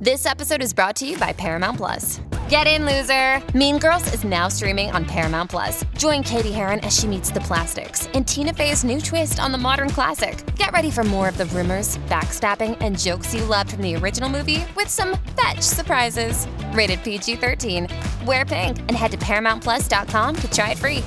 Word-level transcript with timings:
This 0.00 0.26
episode 0.26 0.62
is 0.62 0.72
brought 0.72 0.94
to 0.96 1.06
you 1.08 1.18
by 1.18 1.32
Paramount 1.32 1.76
Plus. 1.76 2.20
Get 2.48 2.68
in, 2.68 2.86
loser! 2.86 3.42
Mean 3.52 3.80
Girls 3.80 4.06
is 4.14 4.22
now 4.22 4.46
streaming 4.46 4.92
on 4.92 5.04
Paramount 5.04 5.50
Plus. 5.50 5.84
Join 5.96 6.22
Cady 6.22 6.52
Heron 6.52 6.78
as 6.84 6.96
she 6.96 7.08
meets 7.08 7.32
the 7.32 7.40
plastics 7.40 8.08
and 8.14 8.24
Tina 8.24 8.52
Fey's 8.52 8.84
new 8.84 9.00
twist 9.00 9.40
on 9.40 9.50
the 9.50 9.58
modern 9.58 9.90
classic. 9.90 10.38
Get 10.54 10.70
ready 10.70 10.92
for 10.92 11.02
more 11.02 11.28
of 11.28 11.36
the 11.36 11.46
rumors, 11.46 11.98
backstabbing, 12.06 12.76
and 12.80 12.96
jokes 12.96 13.34
you 13.34 13.44
loved 13.44 13.72
from 13.72 13.82
the 13.82 13.96
original 13.96 14.28
movie 14.28 14.64
with 14.76 14.88
some 14.88 15.18
fetch 15.36 15.62
surprises. 15.62 16.46
Rated 16.74 17.02
PG 17.02 17.34
13. 17.34 17.88
Wear 18.24 18.44
pink 18.44 18.78
and 18.78 18.92
head 18.92 19.10
to 19.10 19.16
ParamountPlus.com 19.18 20.36
to 20.36 20.50
try 20.52 20.70
it 20.70 20.78
free. 20.78 21.02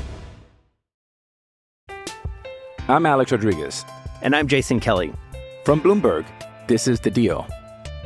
I'm 2.90 3.06
Alex 3.06 3.32
Rodriguez. 3.32 3.86
And 4.22 4.36
I'm 4.36 4.50
Jason 4.50 4.82
Kelly. 4.82 5.14
From 5.64 5.80
Bloomberg, 5.80 6.26
this 6.68 6.90
is 6.90 7.00
The 7.00 7.10
Deal. 7.10 7.48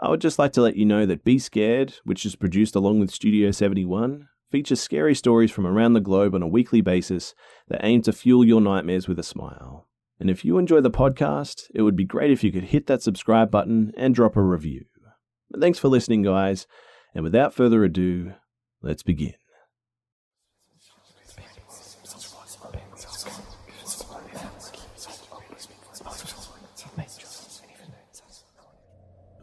I 0.00 0.08
would 0.08 0.20
just 0.20 0.38
like 0.38 0.52
to 0.52 0.62
let 0.62 0.76
you 0.76 0.84
know 0.84 1.06
that 1.06 1.24
Be 1.24 1.38
Scared, 1.38 1.94
which 2.04 2.24
is 2.24 2.36
produced 2.36 2.76
along 2.76 3.00
with 3.00 3.10
Studio 3.10 3.50
71, 3.50 4.28
features 4.48 4.80
scary 4.80 5.14
stories 5.14 5.50
from 5.50 5.66
around 5.66 5.94
the 5.94 6.00
globe 6.00 6.34
on 6.34 6.42
a 6.42 6.48
weekly 6.48 6.80
basis 6.80 7.34
that 7.68 7.80
aim 7.82 8.02
to 8.02 8.12
fuel 8.12 8.44
your 8.44 8.60
nightmares 8.60 9.08
with 9.08 9.18
a 9.18 9.24
smile. 9.24 9.88
And 10.20 10.30
if 10.30 10.44
you 10.44 10.56
enjoy 10.58 10.80
the 10.80 10.90
podcast, 10.90 11.64
it 11.74 11.82
would 11.82 11.96
be 11.96 12.04
great 12.04 12.30
if 12.30 12.44
you 12.44 12.52
could 12.52 12.64
hit 12.64 12.86
that 12.86 13.02
subscribe 13.02 13.50
button 13.50 13.92
and 13.96 14.14
drop 14.14 14.36
a 14.36 14.42
review. 14.42 14.84
But 15.50 15.60
thanks 15.60 15.78
for 15.78 15.88
listening, 15.88 16.22
guys. 16.22 16.66
And 17.14 17.24
without 17.24 17.54
further 17.54 17.82
ado, 17.82 18.34
let's 18.82 19.02
begin. 19.02 19.34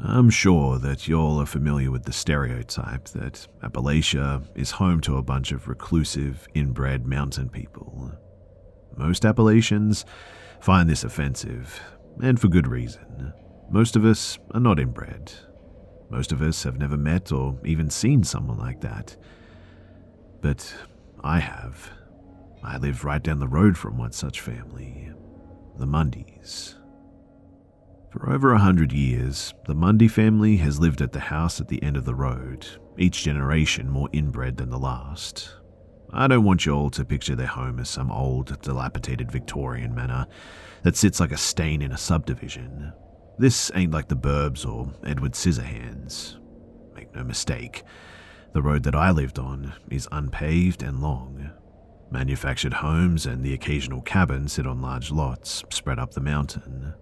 I'm 0.07 0.29
sure 0.29 0.77
that 0.79 1.07
y'all 1.07 1.41
are 1.41 1.47
familiar 1.47 1.89
with 1.89 2.03
the 2.03 2.13
stereotype 2.13 3.05
that 3.09 3.47
Appalachia 3.63 4.43
is 4.55 4.69
home 4.69 5.01
to 5.01 5.17
a 5.17 5.23
bunch 5.23 5.51
of 5.51 5.67
reclusive, 5.67 6.47
inbred 6.53 7.07
mountain 7.07 7.49
people. 7.49 8.11
Most 8.95 9.25
Appalachians 9.25 10.05
find 10.61 10.87
this 10.87 11.03
offensive, 11.03 11.81
and 12.21 12.39
for 12.39 12.47
good 12.47 12.67
reason. 12.67 13.33
Most 13.71 13.95
of 13.95 14.05
us 14.05 14.37
are 14.51 14.59
not 14.59 14.79
inbred. 14.79 15.33
Most 16.11 16.31
of 16.31 16.39
us 16.41 16.61
have 16.63 16.77
never 16.77 16.97
met 16.97 17.31
or 17.31 17.57
even 17.65 17.89
seen 17.89 18.23
someone 18.23 18.59
like 18.59 18.81
that. 18.81 19.17
But 20.41 20.71
I 21.23 21.39
have. 21.39 21.89
I 22.63 22.77
live 22.77 23.03
right 23.03 23.23
down 23.23 23.39
the 23.39 23.47
road 23.47 23.75
from 23.75 23.97
one 23.97 24.11
such 24.11 24.39
family 24.39 25.11
the 25.77 25.87
Mundys. 25.87 26.75
For 28.15 28.31
over 28.31 28.53
a 28.53 28.59
hundred 28.59 28.93
years, 28.93 29.53
the 29.65 29.75
Mundy 29.75 30.07
family 30.07 30.55
has 30.57 30.79
lived 30.79 31.01
at 31.01 31.11
the 31.11 31.19
house 31.19 31.59
at 31.59 31.67
the 31.67 31.83
end 31.83 31.97
of 31.97 32.05
the 32.05 32.15
road, 32.15 32.65
each 32.97 33.23
generation 33.23 33.89
more 33.89 34.07
inbred 34.13 34.55
than 34.55 34.69
the 34.69 34.79
last. 34.79 35.53
I 36.13 36.27
don't 36.27 36.45
want 36.45 36.65
you 36.65 36.71
all 36.71 36.89
to 36.91 37.03
picture 37.03 37.35
their 37.35 37.45
home 37.47 37.77
as 37.77 37.89
some 37.89 38.09
old, 38.09 38.61
dilapidated 38.61 39.33
Victorian 39.33 39.93
manor 39.93 40.27
that 40.83 40.95
sits 40.95 41.19
like 41.19 41.33
a 41.33 41.37
stain 41.37 41.81
in 41.81 41.91
a 41.91 41.97
subdivision. 41.97 42.93
This 43.37 43.69
ain't 43.75 43.91
like 43.91 44.07
the 44.07 44.15
Burbs 44.15 44.65
or 44.65 44.93
Edward 45.05 45.33
Scissorhands. 45.33 46.37
Make 46.95 47.13
no 47.13 47.25
mistake, 47.25 47.83
the 48.53 48.61
road 48.61 48.83
that 48.83 48.95
I 48.95 49.11
lived 49.11 49.39
on 49.39 49.73
is 49.91 50.07
unpaved 50.13 50.83
and 50.83 51.01
long. 51.01 51.49
Manufactured 52.11 52.75
homes 52.75 53.25
and 53.25 53.43
the 53.43 53.53
occasional 53.53 54.01
cabin 54.01 54.47
sit 54.47 54.65
on 54.65 54.81
large 54.81 55.11
lots 55.11 55.65
spread 55.69 55.99
up 55.99 56.13
the 56.13 56.21
mountain. 56.21 56.93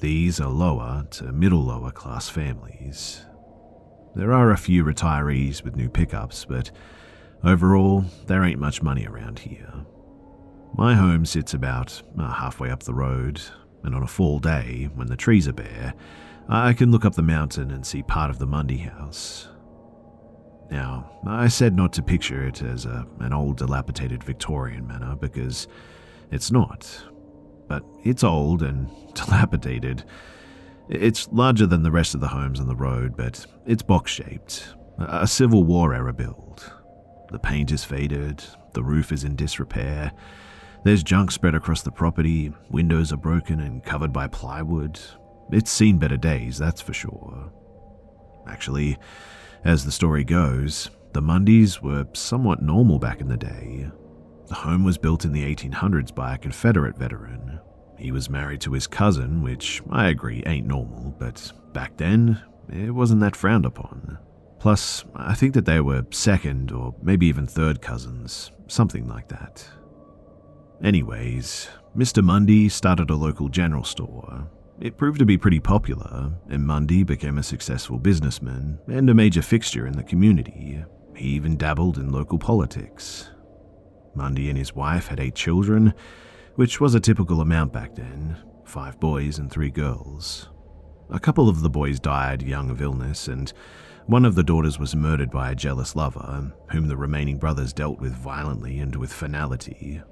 These 0.00 0.40
are 0.40 0.50
lower 0.50 1.06
to 1.12 1.32
middle 1.32 1.64
lower 1.64 1.90
class 1.90 2.28
families. 2.28 3.24
There 4.14 4.32
are 4.32 4.50
a 4.50 4.56
few 4.56 4.84
retirees 4.84 5.62
with 5.64 5.76
new 5.76 5.88
pickups, 5.88 6.44
but 6.44 6.70
overall, 7.42 8.04
there 8.26 8.44
ain't 8.44 8.60
much 8.60 8.82
money 8.82 9.06
around 9.06 9.40
here. 9.40 9.72
My 10.76 10.94
home 10.94 11.24
sits 11.24 11.54
about 11.54 12.02
uh, 12.18 12.32
halfway 12.32 12.70
up 12.70 12.82
the 12.82 12.94
road, 12.94 13.40
and 13.82 13.94
on 13.94 14.02
a 14.02 14.08
fall 14.08 14.38
day, 14.38 14.88
when 14.94 15.06
the 15.06 15.16
trees 15.16 15.46
are 15.48 15.52
bare, 15.52 15.94
I 16.48 16.72
can 16.72 16.90
look 16.90 17.04
up 17.04 17.14
the 17.14 17.22
mountain 17.22 17.70
and 17.70 17.86
see 17.86 18.02
part 18.02 18.30
of 18.30 18.38
the 18.38 18.46
Mundy 18.46 18.78
house. 18.78 19.48
Now, 20.70 21.10
I 21.26 21.48
said 21.48 21.74
not 21.74 21.92
to 21.94 22.02
picture 22.02 22.46
it 22.46 22.62
as 22.62 22.86
a, 22.86 23.06
an 23.20 23.32
old 23.32 23.58
dilapidated 23.58 24.24
Victorian 24.24 24.86
manor 24.86 25.16
because 25.16 25.68
it's 26.30 26.50
not 26.50 27.04
but 27.68 27.84
it's 28.04 28.24
old 28.24 28.62
and 28.62 28.88
dilapidated. 29.14 30.04
It's 30.88 31.28
larger 31.32 31.66
than 31.66 31.82
the 31.82 31.90
rest 31.90 32.14
of 32.14 32.20
the 32.20 32.28
homes 32.28 32.60
on 32.60 32.68
the 32.68 32.76
road, 32.76 33.16
but 33.16 33.46
it's 33.66 33.82
box 33.82 34.12
shaped, 34.12 34.74
a 34.98 35.26
Civil 35.26 35.64
War 35.64 35.94
era 35.94 36.12
build. 36.12 36.72
The 37.30 37.38
paint 37.38 37.72
is 37.72 37.84
faded, 37.84 38.44
the 38.74 38.82
roof 38.82 39.10
is 39.10 39.24
in 39.24 39.34
disrepair, 39.34 40.12
there's 40.84 41.02
junk 41.02 41.30
spread 41.30 41.54
across 41.54 41.80
the 41.80 41.90
property, 41.90 42.52
windows 42.68 43.10
are 43.10 43.16
broken 43.16 43.58
and 43.58 43.82
covered 43.82 44.12
by 44.12 44.28
plywood. 44.28 45.00
It's 45.50 45.70
seen 45.70 45.98
better 45.98 46.18
days, 46.18 46.58
that's 46.58 46.82
for 46.82 46.92
sure. 46.92 47.50
Actually, 48.46 48.98
as 49.64 49.86
the 49.86 49.90
story 49.90 50.24
goes, 50.24 50.90
the 51.14 51.22
Mundys 51.22 51.80
were 51.80 52.06
somewhat 52.12 52.62
normal 52.62 52.98
back 52.98 53.22
in 53.22 53.28
the 53.28 53.36
day. 53.38 53.88
The 54.48 54.54
home 54.54 54.84
was 54.84 54.98
built 54.98 55.24
in 55.24 55.32
the 55.32 55.42
1800s 55.54 56.14
by 56.14 56.34
a 56.34 56.38
Confederate 56.38 56.98
veteran. 56.98 57.53
He 58.04 58.12
was 58.12 58.28
married 58.28 58.60
to 58.60 58.72
his 58.72 58.86
cousin, 58.86 59.42
which 59.42 59.80
I 59.88 60.08
agree 60.08 60.42
ain't 60.44 60.66
normal, 60.66 61.16
but 61.18 61.50
back 61.72 61.96
then, 61.96 62.38
it 62.68 62.90
wasn't 62.90 63.22
that 63.22 63.34
frowned 63.34 63.64
upon. 63.64 64.18
Plus, 64.58 65.06
I 65.16 65.32
think 65.32 65.54
that 65.54 65.64
they 65.64 65.80
were 65.80 66.04
second 66.10 66.70
or 66.70 66.94
maybe 67.02 67.24
even 67.28 67.46
third 67.46 67.80
cousins, 67.80 68.52
something 68.66 69.08
like 69.08 69.28
that. 69.28 69.66
Anyways, 70.82 71.70
Mr. 71.96 72.22
Mundy 72.22 72.68
started 72.68 73.08
a 73.08 73.14
local 73.14 73.48
general 73.48 73.84
store. 73.84 74.50
It 74.78 74.98
proved 74.98 75.20
to 75.20 75.24
be 75.24 75.38
pretty 75.38 75.60
popular, 75.60 76.30
and 76.50 76.66
Mundy 76.66 77.04
became 77.04 77.38
a 77.38 77.42
successful 77.42 77.98
businessman 77.98 78.80
and 78.86 79.08
a 79.08 79.14
major 79.14 79.40
fixture 79.40 79.86
in 79.86 79.96
the 79.96 80.02
community. 80.02 80.84
He 81.16 81.28
even 81.28 81.56
dabbled 81.56 81.96
in 81.96 82.12
local 82.12 82.38
politics. 82.38 83.30
Mundy 84.14 84.50
and 84.50 84.58
his 84.58 84.74
wife 84.74 85.06
had 85.06 85.20
eight 85.20 85.34
children, 85.34 85.94
which 86.56 86.80
was 86.80 86.94
a 86.94 87.00
typical 87.00 87.40
amount 87.40 87.72
back 87.72 87.94
then 87.94 88.36
five 88.64 88.98
boys 88.98 89.38
and 89.38 89.50
three 89.50 89.70
girls. 89.70 90.48
A 91.10 91.20
couple 91.20 91.48
of 91.48 91.60
the 91.60 91.70
boys 91.70 92.00
died 92.00 92.42
young 92.42 92.70
of 92.70 92.80
illness, 92.80 93.28
and 93.28 93.52
one 94.06 94.24
of 94.24 94.34
the 94.34 94.42
daughters 94.42 94.78
was 94.78 94.96
murdered 94.96 95.30
by 95.30 95.50
a 95.50 95.54
jealous 95.54 95.94
lover, 95.94 96.52
whom 96.70 96.88
the 96.88 96.96
remaining 96.96 97.38
brothers 97.38 97.72
dealt 97.72 98.00
with 98.00 98.12
violently 98.14 98.78
and 98.78 98.96
with 98.96 99.12
finality. 99.12 100.02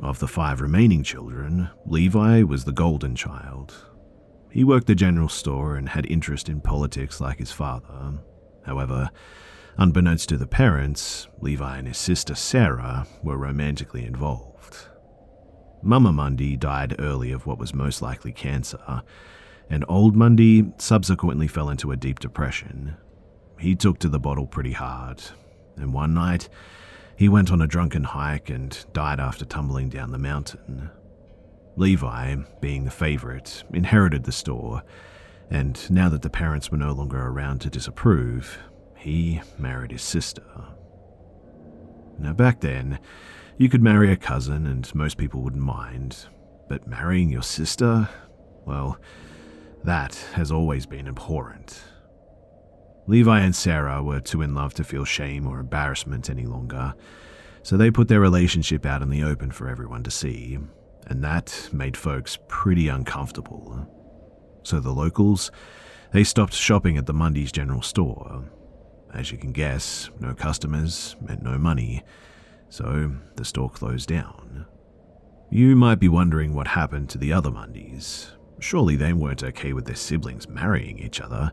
Of 0.00 0.18
the 0.18 0.28
five 0.28 0.60
remaining 0.60 1.02
children, 1.02 1.68
Levi 1.84 2.42
was 2.42 2.64
the 2.64 2.72
golden 2.72 3.14
child. 3.14 3.74
He 4.50 4.64
worked 4.64 4.86
the 4.86 4.94
general 4.94 5.28
store 5.28 5.76
and 5.76 5.88
had 5.88 6.10
interest 6.10 6.48
in 6.48 6.60
politics 6.60 7.20
like 7.20 7.38
his 7.38 7.52
father. 7.52 8.20
However, 8.64 9.10
unbeknownst 9.76 10.28
to 10.30 10.38
the 10.38 10.46
parents, 10.46 11.28
Levi 11.40 11.78
and 11.78 11.86
his 11.86 11.98
sister 11.98 12.34
Sarah 12.34 13.06
were 13.22 13.36
romantically 13.36 14.04
involved. 14.04 14.49
Mama 15.82 16.12
Mundy 16.12 16.56
died 16.56 16.96
early 16.98 17.32
of 17.32 17.46
what 17.46 17.58
was 17.58 17.74
most 17.74 18.02
likely 18.02 18.32
cancer, 18.32 19.02
and 19.68 19.84
Old 19.88 20.14
Mundy 20.14 20.72
subsequently 20.78 21.48
fell 21.48 21.70
into 21.70 21.92
a 21.92 21.96
deep 21.96 22.18
depression. 22.18 22.96
he 23.58 23.74
took 23.74 23.98
to 23.98 24.08
the 24.08 24.18
bottle 24.18 24.46
pretty 24.46 24.72
hard, 24.72 25.22
and 25.76 25.92
one 25.92 26.14
night 26.14 26.48
he 27.16 27.28
went 27.28 27.52
on 27.52 27.60
a 27.60 27.66
drunken 27.66 28.04
hike 28.04 28.48
and 28.48 28.86
died 28.92 29.20
after 29.20 29.44
tumbling 29.44 29.88
down 29.88 30.10
the 30.10 30.18
mountain. 30.18 30.90
Levi, 31.76 32.36
being 32.60 32.84
the 32.84 32.90
favorite, 32.90 33.62
inherited 33.72 34.24
the 34.24 34.32
store, 34.32 34.82
and 35.50 35.90
now 35.90 36.08
that 36.08 36.22
the 36.22 36.30
parents 36.30 36.70
were 36.70 36.78
no 36.78 36.92
longer 36.92 37.20
around 37.20 37.60
to 37.60 37.70
disapprove, 37.70 38.58
he 38.96 39.40
married 39.58 39.90
his 39.90 40.02
sister. 40.02 40.42
Now, 42.18 42.32
back 42.32 42.60
then, 42.60 42.98
you 43.60 43.68
could 43.68 43.82
marry 43.82 44.10
a 44.10 44.16
cousin 44.16 44.66
and 44.66 44.92
most 44.94 45.18
people 45.18 45.42
wouldn't 45.42 45.62
mind, 45.62 46.26
but 46.66 46.86
marrying 46.86 47.28
your 47.28 47.42
sister? 47.42 48.08
Well, 48.64 48.98
that 49.84 50.14
has 50.32 50.50
always 50.50 50.86
been 50.86 51.06
abhorrent. 51.06 51.82
Levi 53.06 53.40
and 53.40 53.54
Sarah 53.54 54.02
were 54.02 54.20
too 54.20 54.40
in 54.40 54.54
love 54.54 54.72
to 54.74 54.84
feel 54.84 55.04
shame 55.04 55.46
or 55.46 55.60
embarrassment 55.60 56.30
any 56.30 56.46
longer, 56.46 56.94
so 57.62 57.76
they 57.76 57.90
put 57.90 58.08
their 58.08 58.20
relationship 58.20 58.86
out 58.86 59.02
in 59.02 59.10
the 59.10 59.22
open 59.22 59.50
for 59.50 59.68
everyone 59.68 60.04
to 60.04 60.10
see, 60.10 60.56
and 61.08 61.22
that 61.22 61.68
made 61.70 61.98
folks 61.98 62.38
pretty 62.48 62.88
uncomfortable. 62.88 63.86
So 64.62 64.80
the 64.80 64.90
locals, 64.90 65.50
they 66.12 66.24
stopped 66.24 66.54
shopping 66.54 66.96
at 66.96 67.04
the 67.04 67.12
Mundy's 67.12 67.52
general 67.52 67.82
store. 67.82 68.42
As 69.12 69.30
you 69.30 69.36
can 69.36 69.52
guess, 69.52 70.08
no 70.18 70.32
customers 70.32 71.14
meant 71.20 71.42
no 71.42 71.58
money, 71.58 72.02
so 72.70 73.12
the 73.36 73.44
store 73.44 73.68
closed 73.68 74.08
down. 74.08 74.64
You 75.50 75.76
might 75.76 75.98
be 75.98 76.08
wondering 76.08 76.54
what 76.54 76.68
happened 76.68 77.10
to 77.10 77.18
the 77.18 77.32
other 77.32 77.50
Mundys. 77.50 78.30
Surely 78.60 78.96
they 78.96 79.12
weren't 79.12 79.42
okay 79.42 79.72
with 79.72 79.84
their 79.84 79.96
siblings 79.96 80.48
marrying 80.48 80.98
each 80.98 81.20
other, 81.20 81.52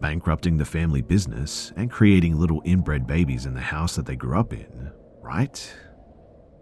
bankrupting 0.00 0.58
the 0.58 0.64
family 0.64 1.02
business, 1.02 1.72
and 1.76 1.90
creating 1.90 2.36
little 2.36 2.62
inbred 2.64 3.06
babies 3.06 3.46
in 3.46 3.54
the 3.54 3.60
house 3.60 3.96
that 3.96 4.06
they 4.06 4.16
grew 4.16 4.38
up 4.38 4.52
in, 4.52 4.92
right? 5.22 5.74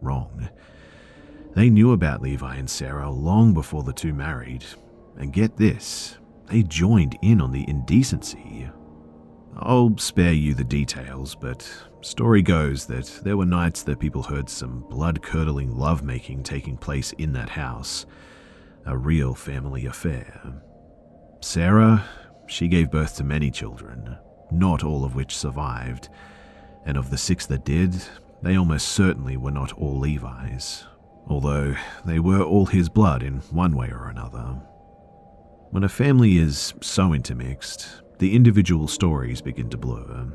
Wrong. 0.01 0.49
They 1.55 1.71
knew 1.71 1.93
about 1.93 2.23
Levi 2.23 2.57
and 2.57 2.71
Sarah 2.71 3.11
long 3.11 3.53
before 3.53 3.83
the 3.83 3.93
two 3.93 4.13
married, 4.13 4.65
and 5.19 5.33
get 5.33 5.57
this, 5.57 6.19
they 6.47 6.63
joined 6.63 7.19
in 7.23 7.41
on 7.41 7.51
the 7.51 7.69
indecency. 7.69 8.71
I'll 9.57 9.97
spare 9.97 10.35
you 10.35 10.55
the 10.55 10.65
details, 10.65 11.35
but 11.35 11.69
story 12.01 12.43
goes 12.43 12.87
that 12.87 13.21
there 13.25 13.37
were 13.37 13.47
nights 13.47 13.83
that 13.85 13.99
people 13.99 14.23
heard 14.23 14.49
some 14.49 14.85
blood-curdling 14.89 15.77
lovemaking 15.77 16.43
taking 16.43 16.77
place 16.77 17.13
in 17.13 17.33
that 17.33 17.51
house, 17.51 18.07
a 18.85 18.97
real 18.97 19.35
family 19.35 19.87
affair. 19.87 20.63
Sarah 21.41 22.05
she 22.47 22.69
gave 22.69 22.91
birth 22.91 23.17
to 23.17 23.25
many 23.25 23.51
children, 23.51 24.17
not 24.51 24.85
all 24.85 25.05
of 25.05 25.15
which 25.15 25.37
survived, 25.37 26.09
and 26.85 26.97
of 26.97 27.11
the 27.11 27.19
six 27.19 27.47
that 27.47 27.65
did, 27.65 27.95
they 28.43 28.57
almost 28.57 28.89
certainly 28.89 29.37
were 29.37 29.51
not 29.51 29.73
all 29.73 29.99
Levi's, 29.99 30.85
although 31.27 31.75
they 32.05 32.21
were 32.21 32.43
all 32.43 32.67
his 32.67 32.89
blood 32.89 33.23
in 33.23 33.39
one 33.51 33.75
way 33.75 33.89
or 33.91 34.09
another. 34.09 34.61
When 35.71 35.85
a 35.85 35.89
family 35.89 36.39
is 36.39 36.75
so 36.81 37.13
intermixed, 37.13 38.03
the 38.19 38.35
individual 38.35 38.87
stories 38.87 39.43
begin 39.43 39.69
to 39.71 39.77
blur. 39.77 40.33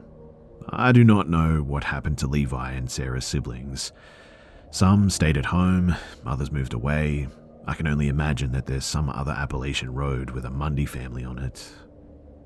I 0.69 0.91
do 0.91 1.03
not 1.03 1.29
know 1.29 1.61
what 1.61 1.83
happened 1.83 2.17
to 2.19 2.27
Levi 2.27 2.71
and 2.71 2.89
Sarah's 2.89 3.25
siblings. 3.25 3.91
Some 4.69 5.09
stayed 5.09 5.37
at 5.37 5.45
home, 5.45 5.95
others 6.25 6.51
moved 6.51 6.73
away. 6.73 7.27
I 7.67 7.73
can 7.73 7.87
only 7.87 8.07
imagine 8.07 8.51
that 8.53 8.65
there's 8.65 8.85
some 8.85 9.09
other 9.09 9.31
Appalachian 9.31 9.93
road 9.93 10.31
with 10.31 10.45
a 10.45 10.49
Mundy 10.49 10.85
family 10.85 11.23
on 11.23 11.37
it, 11.37 11.71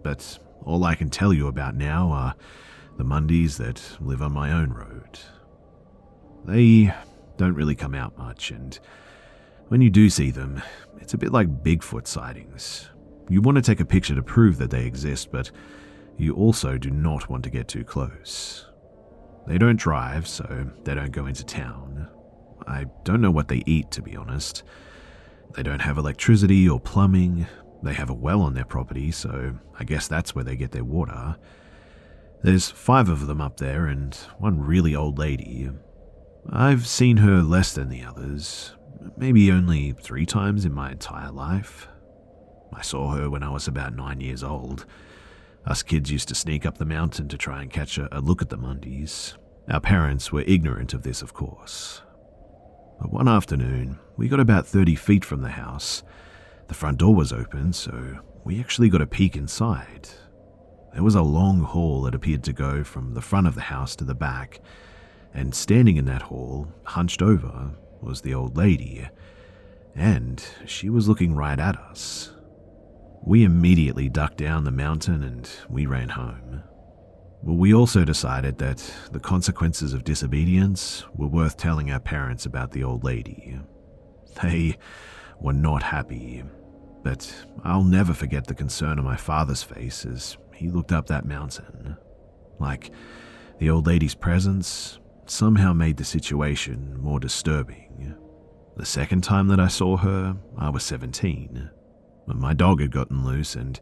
but 0.04 0.40
all 0.64 0.84
I 0.84 0.96
can 0.96 1.10
tell 1.10 1.34
you 1.34 1.48
about 1.48 1.76
now 1.76 2.10
are 2.12 2.36
the 2.98 3.06
Mundys 3.06 3.58
that 3.58 3.82
live 4.00 4.22
on 4.22 4.32
my 4.32 4.52
own 4.52 4.72
road. 4.72 5.20
They 6.46 6.94
don't 7.38 7.56
really 7.56 7.76
come 7.76 7.96
out 7.96 8.18
much, 8.18 8.52
and 8.52 8.78
when 9.68 9.82
you 9.82 9.90
do 9.90 10.10
see 10.10 10.32
them, 10.32 10.62
it's 11.00 11.14
a 11.14 11.18
bit 11.18 11.32
like 11.32 11.64
Bigfoot 11.64 12.08
sightings. 12.08 12.90
You 13.30 13.42
want 13.42 13.58
to 13.58 13.62
take 13.62 13.80
a 13.80 13.86
picture 13.86 14.16
to 14.16 14.24
prove 14.24 14.58
that 14.58 14.70
they 14.70 14.86
exist, 14.86 15.32
but 15.32 15.52
you 16.18 16.34
also 16.36 16.78
do 16.78 16.90
not 16.90 17.30
want 17.30 17.44
to 17.44 17.50
get 17.50 17.68
too 17.68 17.84
close. 17.84 18.66
They 19.48 19.58
don't 19.58 19.80
drive, 19.80 20.28
so 20.28 20.72
they 20.84 20.96
don't 20.96 21.12
go 21.12 21.26
into 21.26 21.46
town. 21.46 22.08
I 22.68 22.86
don't 23.04 23.22
know 23.22 23.32
what 23.32 23.48
they 23.48 23.62
eat, 23.66 23.92
to 23.92 24.02
be 24.02 24.16
honest. 24.16 24.64
They 25.56 25.64
don't 25.64 25.82
have 25.82 25.98
electricity 25.98 26.68
or 26.68 26.80
plumbing, 26.80 27.46
they 27.86 27.94
have 27.94 28.10
a 28.10 28.14
well 28.14 28.42
on 28.42 28.56
their 28.56 28.66
property, 28.66 29.12
so 29.12 29.56
I 29.78 29.84
guess 29.84 30.08
that's 30.08 30.34
where 30.34 30.44
they 30.44 30.56
get 30.56 30.72
their 30.72 30.84
water. 30.84 31.38
There's 32.42 32.72
five 32.72 33.10
of 33.10 33.28
them 33.28 33.40
up 33.40 33.58
there 33.58 33.86
and 33.86 34.16
one 34.40 34.60
really 34.60 34.96
old 34.96 35.20
lady. 35.20 35.70
I've 36.50 36.88
seen 36.88 37.18
her 37.18 37.42
less 37.42 37.74
than 37.74 37.90
the 37.90 38.04
others, 38.04 38.76
maybe 39.18 39.52
only 39.52 39.92
three 39.94 40.26
times 40.26 40.66
in 40.66 40.74
my 40.74 40.92
entire 40.92 41.32
life. 41.32 41.88
I 42.74 42.82
saw 42.82 43.12
her 43.12 43.30
when 43.30 43.44
I 43.44 43.50
was 43.50 43.68
about 43.68 43.96
nine 43.96 44.20
years 44.20 44.44
old. 44.44 44.86
Us 45.66 45.84
kids 45.84 46.12
used 46.12 46.28
to 46.30 46.36
sneak 46.36 46.66
up 46.66 46.78
the 46.78 46.86
mountain 46.86 47.28
to 47.30 47.38
try 47.38 47.62
and 47.62 47.72
catch 47.72 47.98
a, 47.98 48.08
a 48.16 48.22
look 48.22 48.42
at 48.42 48.50
the 48.50 48.58
Mundys. 48.58 49.36
Our 49.70 49.80
parents 49.80 50.32
were 50.32 50.44
ignorant 50.46 50.94
of 50.94 51.04
this, 51.04 51.22
of 51.22 51.34
course. 51.34 52.02
But 53.00 53.12
one 53.12 53.28
afternoon, 53.28 54.00
we 54.16 54.28
got 54.28 54.40
about 54.40 54.68
30 54.68 54.96
feet 54.96 55.26
from 55.26 55.42
the 55.42 55.50
house 55.50 56.04
the 56.68 56.74
front 56.74 56.98
door 56.98 57.14
was 57.14 57.32
open, 57.32 57.74
so 57.74 58.20
we 58.44 58.60
actually 58.60 58.90
got 58.90 59.02
a 59.02 59.08
peek 59.08 59.36
inside. 59.36 60.10
There 60.94 61.04
was 61.04 61.16
a 61.16 61.22
long 61.22 61.62
hall 61.62 62.02
that 62.04 62.16
appeared 62.16 62.44
to 62.46 62.54
go 62.54 62.84
from 62.84 63.14
the 63.14 63.22
front 63.22 63.48
of 63.48 63.56
the 63.56 63.62
house 63.62 63.96
to 63.98 64.04
the 64.04 64.16
back, 64.16 64.60
and 65.34 65.54
standing 65.54 65.98
in 65.98 66.06
that 66.06 66.24
hall, 66.24 66.68
hunched 66.84 67.22
over, 67.22 67.72
was 68.02 68.22
the 68.22 68.34
old 68.34 68.58
lady, 68.58 69.08
and 69.94 70.44
she 70.66 70.90
was 70.90 71.08
looking 71.08 71.36
right 71.36 71.60
at 71.60 71.78
us. 71.78 72.32
We 73.26 73.44
immediately 73.44 74.08
ducked 74.08 74.38
down 74.38 74.64
the 74.64 74.72
mountain 74.72 75.24
and 75.24 75.50
we 75.68 75.88
ran 75.88 76.10
home. 76.10 76.62
We 77.42 77.74
also 77.74 78.06
decided 78.06 78.60
that 78.60 78.92
the 79.12 79.20
consequences 79.20 79.94
of 79.94 80.04
disobedience 80.04 81.06
were 81.16 81.28
worth 81.28 81.58
telling 81.58 81.92
our 81.92 82.00
parents 82.00 82.46
about 82.46 82.72
the 82.72 82.84
old 82.84 83.04
lady. 83.04 83.60
They 84.42 84.78
were 85.40 85.54
not 85.54 85.84
happy. 85.84 86.44
But 87.04 87.34
I'll 87.64 87.84
never 87.84 88.14
forget 88.14 88.48
the 88.48 88.56
concern 88.56 89.00
on 89.00 89.06
my 89.06 89.18
father's 89.18 89.64
face 89.64 90.06
as 90.06 90.38
he 90.54 90.70
looked 90.70 90.92
up 90.92 91.08
that 91.08 91.26
mountain. 91.26 91.98
Like 92.60 92.92
the 93.60 93.70
old 93.70 93.88
lady's 93.88 94.16
presence 94.16 95.00
somehow 95.26 95.74
made 95.74 95.98
the 95.98 96.04
situation 96.04 96.96
more 97.00 97.20
disturbing. 97.20 98.16
The 98.76 98.86
second 98.86 99.24
time 99.24 99.48
that 99.48 99.60
I 99.60 99.68
saw 99.68 99.98
her, 99.98 100.36
I 100.58 100.70
was 100.70 100.84
17. 100.84 101.70
My 102.28 102.54
dog 102.54 102.82
had 102.82 102.92
gotten 102.92 103.26
loose 103.26 103.56
and 103.56 103.80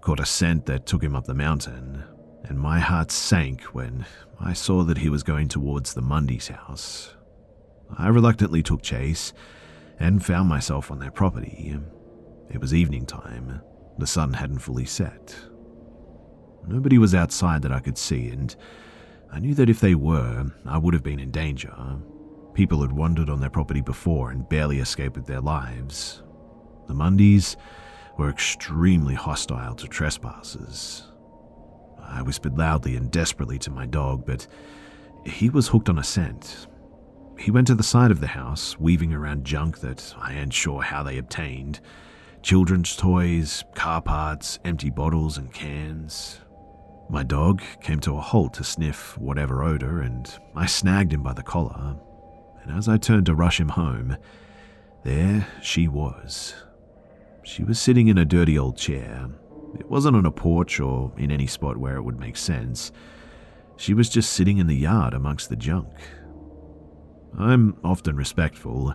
caught 0.00 0.20
a 0.20 0.26
scent 0.26 0.66
that 0.66 0.86
took 0.86 1.02
him 1.02 1.14
up 1.14 1.26
the 1.26 1.34
mountain, 1.34 2.04
and 2.44 2.58
my 2.58 2.78
heart 2.78 3.10
sank 3.10 3.62
when 3.74 4.06
I 4.38 4.52
saw 4.52 4.82
that 4.84 4.98
he 4.98 5.08
was 5.08 5.22
going 5.22 5.48
towards 5.48 5.94
the 5.94 6.02
Mundy's 6.02 6.48
house. 6.48 7.14
I 7.96 8.08
reluctantly 8.08 8.62
took 8.62 8.82
chase 8.82 9.32
and 9.98 10.24
found 10.24 10.48
myself 10.48 10.90
on 10.90 10.98
their 10.98 11.10
property. 11.10 11.76
It 12.48 12.60
was 12.60 12.72
evening 12.72 13.06
time. 13.06 13.60
The 13.98 14.06
sun 14.06 14.32
hadn't 14.32 14.60
fully 14.60 14.86
set. 14.86 15.36
Nobody 16.66 16.98
was 16.98 17.14
outside 17.14 17.62
that 17.62 17.72
I 17.72 17.80
could 17.80 17.98
see, 17.98 18.28
and 18.28 18.54
I 19.32 19.40
knew 19.40 19.54
that 19.54 19.68
if 19.68 19.80
they 19.80 19.94
were, 19.94 20.46
I 20.64 20.78
would 20.78 20.94
have 20.94 21.02
been 21.02 21.20
in 21.20 21.30
danger. 21.30 21.74
People 22.54 22.82
had 22.82 22.92
wandered 22.92 23.28
on 23.28 23.40
their 23.40 23.50
property 23.50 23.80
before 23.80 24.30
and 24.30 24.48
barely 24.48 24.78
escaped 24.78 25.16
with 25.16 25.26
their 25.26 25.40
lives. 25.40 26.22
The 26.90 26.96
Mundys 26.96 27.56
were 28.18 28.28
extremely 28.28 29.14
hostile 29.14 29.74
to 29.76 29.86
trespassers. 29.86 31.04
I 32.02 32.20
whispered 32.20 32.58
loudly 32.58 32.96
and 32.96 33.10
desperately 33.10 33.58
to 33.60 33.70
my 33.70 33.86
dog, 33.86 34.26
but 34.26 34.46
he 35.24 35.48
was 35.48 35.68
hooked 35.68 35.88
on 35.88 35.98
a 35.98 36.04
scent, 36.04 36.66
he 37.40 37.50
went 37.50 37.68
to 37.68 37.74
the 37.74 37.82
side 37.82 38.10
of 38.10 38.20
the 38.20 38.26
house, 38.26 38.78
weaving 38.78 39.14
around 39.14 39.46
junk 39.46 39.80
that 39.80 40.14
I 40.18 40.34
ain't 40.34 40.52
sure 40.52 40.82
how 40.82 41.02
they 41.02 41.16
obtained 41.16 41.80
children's 42.42 42.94
toys, 42.96 43.64
car 43.74 44.02
parts, 44.02 44.58
empty 44.64 44.90
bottles, 44.90 45.38
and 45.38 45.52
cans. 45.52 46.40
My 47.08 47.22
dog 47.22 47.62
came 47.80 47.98
to 48.00 48.16
a 48.16 48.20
halt 48.20 48.54
to 48.54 48.64
sniff 48.64 49.16
whatever 49.16 49.62
odor, 49.62 50.00
and 50.00 50.30
I 50.54 50.66
snagged 50.66 51.12
him 51.12 51.22
by 51.22 51.32
the 51.32 51.42
collar. 51.42 51.96
And 52.62 52.76
as 52.76 52.88
I 52.88 52.98
turned 52.98 53.26
to 53.26 53.34
rush 53.34 53.58
him 53.58 53.70
home, 53.70 54.18
there 55.02 55.46
she 55.62 55.88
was. 55.88 56.54
She 57.42 57.64
was 57.64 57.80
sitting 57.80 58.08
in 58.08 58.18
a 58.18 58.24
dirty 58.24 58.58
old 58.58 58.76
chair. 58.76 59.28
It 59.78 59.88
wasn't 59.88 60.16
on 60.16 60.26
a 60.26 60.30
porch 60.30 60.80
or 60.80 61.12
in 61.16 61.30
any 61.30 61.46
spot 61.46 61.76
where 61.76 61.96
it 61.96 62.02
would 62.02 62.18
make 62.18 62.36
sense. 62.36 62.92
She 63.76 63.94
was 63.94 64.08
just 64.08 64.32
sitting 64.32 64.58
in 64.58 64.66
the 64.66 64.76
yard 64.76 65.14
amongst 65.14 65.48
the 65.48 65.56
junk. 65.56 65.92
I'm 67.38 67.76
often 67.84 68.16
respectful, 68.16 68.94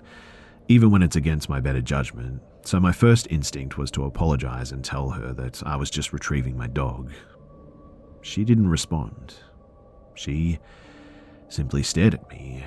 even 0.67 0.91
when 0.91 1.01
it's 1.01 1.15
against 1.15 1.49
my 1.49 1.59
better 1.59 1.81
judgment, 1.81 2.41
so 2.63 2.79
my 2.79 2.91
first 2.91 3.27
instinct 3.29 3.77
was 3.77 3.91
to 3.91 4.05
apologize 4.05 4.71
and 4.71 4.83
tell 4.83 5.09
her 5.11 5.33
that 5.33 5.63
I 5.65 5.75
was 5.75 5.89
just 5.89 6.13
retrieving 6.13 6.57
my 6.57 6.67
dog. 6.67 7.11
she 8.21 8.43
didn't 8.43 8.69
respond. 8.69 9.35
She 10.15 10.59
simply 11.47 11.83
stared 11.83 12.15
at 12.15 12.29
me. 12.29 12.65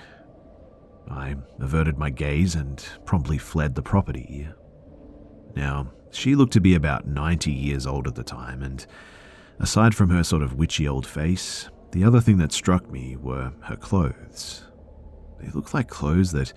I 1.11 1.37
averted 1.59 1.99
my 1.99 2.11
gaze 2.11 2.55
and 2.55 2.85
promptly 3.05 3.39
fled 3.39 3.75
the 3.75 3.83
property. 3.83 4.49
Now, 5.55 5.93
she 6.11 6.35
looked 6.35 6.53
to 6.55 6.61
be 6.61 6.75
about 6.75 7.07
90 7.07 7.53
years 7.53 7.87
old 7.87 8.07
at 8.07 8.15
the 8.15 8.23
time, 8.23 8.63
and 8.63 8.87
aside 9.59 9.95
from 9.95 10.11
her 10.11 10.25
sort 10.25 10.43
of 10.43 10.55
witchy 10.55 10.89
old 10.89 11.07
face, 11.07 11.69
the 11.93 12.05
other 12.05 12.21
thing 12.21 12.39
that 12.39 12.53
struck 12.53 12.91
me 12.91 13.17
were 13.17 13.53
her 13.63 13.77
clothes. 13.77 14.65
They 15.41 15.51
looked 15.51 15.75
like 15.75 15.89
clothes 15.89 16.33
that 16.33 16.53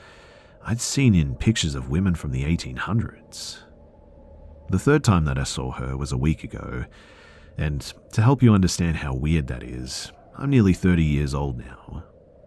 I'd 0.66 0.82
seen 0.82 1.16
in 1.16 1.36
pictures 1.36 1.76
of 1.76 1.90
women 1.90 2.16
from 2.16 2.32
the 2.32 2.44
1800s. 2.44 3.60
The 4.70 4.80
third 4.80 5.04
time 5.04 5.26
that 5.26 5.38
I 5.38 5.44
saw 5.44 5.72
her 5.72 5.98
was 5.98 6.12
a 6.12 6.18
week 6.18 6.44
ago, 6.44 6.86
and 7.58 7.82
to 8.14 8.22
help 8.22 8.42
you 8.42 8.54
understand 8.54 8.98
how 8.98 9.14
weird 9.14 9.48
that 9.48 9.64
is, 9.64 10.12
I'm 10.38 10.50
nearly 10.50 10.74
30 10.74 11.04
years 11.04 11.34
old 11.34 11.58
now. 11.58 12.04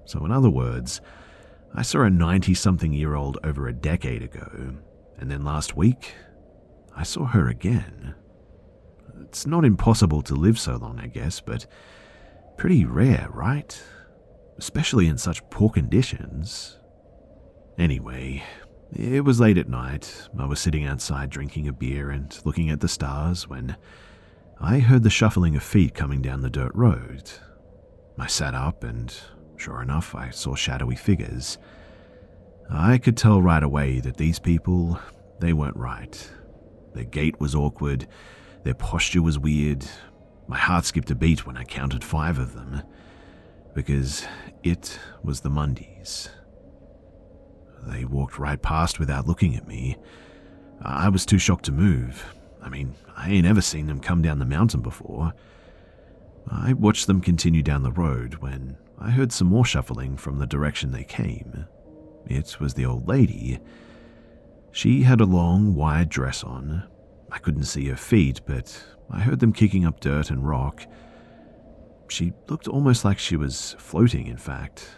So, 0.06 0.24
in 0.24 0.32
other 0.32 0.50
words, 0.50 1.00
I 1.74 1.82
saw 1.82 2.02
a 2.02 2.10
90 2.10 2.54
something 2.54 2.92
year 2.92 3.14
old 3.14 3.38
over 3.44 3.66
a 3.66 3.72
decade 3.72 4.22
ago, 4.22 4.76
and 5.18 5.30
then 5.30 5.44
last 5.44 5.76
week, 5.76 6.14
I 6.96 7.02
saw 7.02 7.24
her 7.26 7.48
again. 7.48 8.14
It's 9.22 9.46
not 9.46 9.64
impossible 9.64 10.22
to 10.22 10.34
live 10.34 10.58
so 10.58 10.76
long, 10.76 11.00
I 11.00 11.08
guess, 11.08 11.40
but 11.40 11.66
pretty 12.56 12.84
rare, 12.84 13.28
right? 13.32 13.82
Especially 14.58 15.08
in 15.08 15.18
such 15.18 15.48
poor 15.50 15.70
conditions. 15.70 16.78
Anyway, 17.78 18.44
it 18.92 19.24
was 19.24 19.40
late 19.40 19.58
at 19.58 19.68
night. 19.68 20.28
I 20.38 20.46
was 20.46 20.60
sitting 20.60 20.84
outside 20.84 21.30
drinking 21.30 21.66
a 21.66 21.72
beer 21.72 22.10
and 22.10 22.38
looking 22.44 22.70
at 22.70 22.80
the 22.80 22.88
stars 22.88 23.48
when 23.48 23.76
I 24.60 24.78
heard 24.78 25.02
the 25.02 25.10
shuffling 25.10 25.56
of 25.56 25.64
feet 25.64 25.94
coming 25.94 26.22
down 26.22 26.42
the 26.42 26.50
dirt 26.50 26.72
road. 26.74 27.30
I 28.18 28.28
sat 28.28 28.54
up 28.54 28.84
and, 28.84 29.12
sure 29.56 29.82
enough, 29.82 30.14
I 30.14 30.30
saw 30.30 30.54
shadowy 30.54 30.94
figures. 30.94 31.58
I 32.70 32.98
could 32.98 33.16
tell 33.16 33.42
right 33.42 33.62
away 33.62 33.98
that 34.00 34.16
these 34.16 34.38
people, 34.38 35.00
they 35.40 35.52
weren't 35.52 35.76
right. 35.76 36.30
Their 36.94 37.04
gait 37.04 37.40
was 37.40 37.54
awkward, 37.54 38.06
their 38.62 38.74
posture 38.74 39.22
was 39.22 39.38
weird. 39.38 39.84
My 40.46 40.58
heart 40.58 40.84
skipped 40.84 41.10
a 41.10 41.14
beat 41.14 41.46
when 41.46 41.56
I 41.56 41.64
counted 41.64 42.04
five 42.04 42.38
of 42.38 42.54
them, 42.54 42.82
because 43.74 44.26
it 44.62 44.98
was 45.22 45.40
the 45.40 45.50
Mundys. 45.50 46.28
They 47.86 48.04
walked 48.04 48.38
right 48.38 48.60
past 48.60 48.98
without 48.98 49.26
looking 49.26 49.56
at 49.56 49.68
me. 49.68 49.96
I 50.80 51.08
was 51.08 51.26
too 51.26 51.38
shocked 51.38 51.66
to 51.66 51.72
move. 51.72 52.24
I 52.62 52.68
mean, 52.68 52.94
I 53.16 53.30
ain't 53.30 53.46
ever 53.46 53.60
seen 53.60 53.86
them 53.86 54.00
come 54.00 54.22
down 54.22 54.38
the 54.38 54.46
mountain 54.46 54.80
before. 54.80 55.34
I 56.50 56.72
watched 56.72 57.06
them 57.06 57.20
continue 57.20 57.62
down 57.62 57.82
the 57.82 57.92
road 57.92 58.34
when 58.36 58.76
I 58.98 59.10
heard 59.10 59.32
some 59.32 59.48
more 59.48 59.64
shuffling 59.64 60.16
from 60.16 60.38
the 60.38 60.46
direction 60.46 60.90
they 60.90 61.04
came. 61.04 61.66
It 62.26 62.58
was 62.60 62.74
the 62.74 62.86
old 62.86 63.06
lady. 63.08 63.58
She 64.74 65.04
had 65.04 65.20
a 65.20 65.24
long, 65.24 65.76
wide 65.76 66.08
dress 66.08 66.42
on. 66.42 66.82
I 67.30 67.38
couldn't 67.38 67.62
see 67.62 67.86
her 67.86 67.96
feet, 67.96 68.40
but 68.44 68.84
I 69.08 69.20
heard 69.20 69.38
them 69.38 69.52
kicking 69.52 69.86
up 69.86 70.00
dirt 70.00 70.30
and 70.30 70.46
rock. 70.46 70.84
She 72.08 72.32
looked 72.48 72.66
almost 72.66 73.04
like 73.04 73.20
she 73.20 73.36
was 73.36 73.76
floating, 73.78 74.26
in 74.26 74.36
fact. 74.36 74.88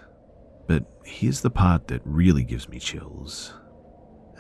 But 0.67 0.87
here's 1.05 1.43
the 1.43 1.51
part 1.51 1.89
that 1.89 2.01
really 2.07 2.43
gives 2.43 2.71
me 2.71 2.81
chills. 2.81 3.53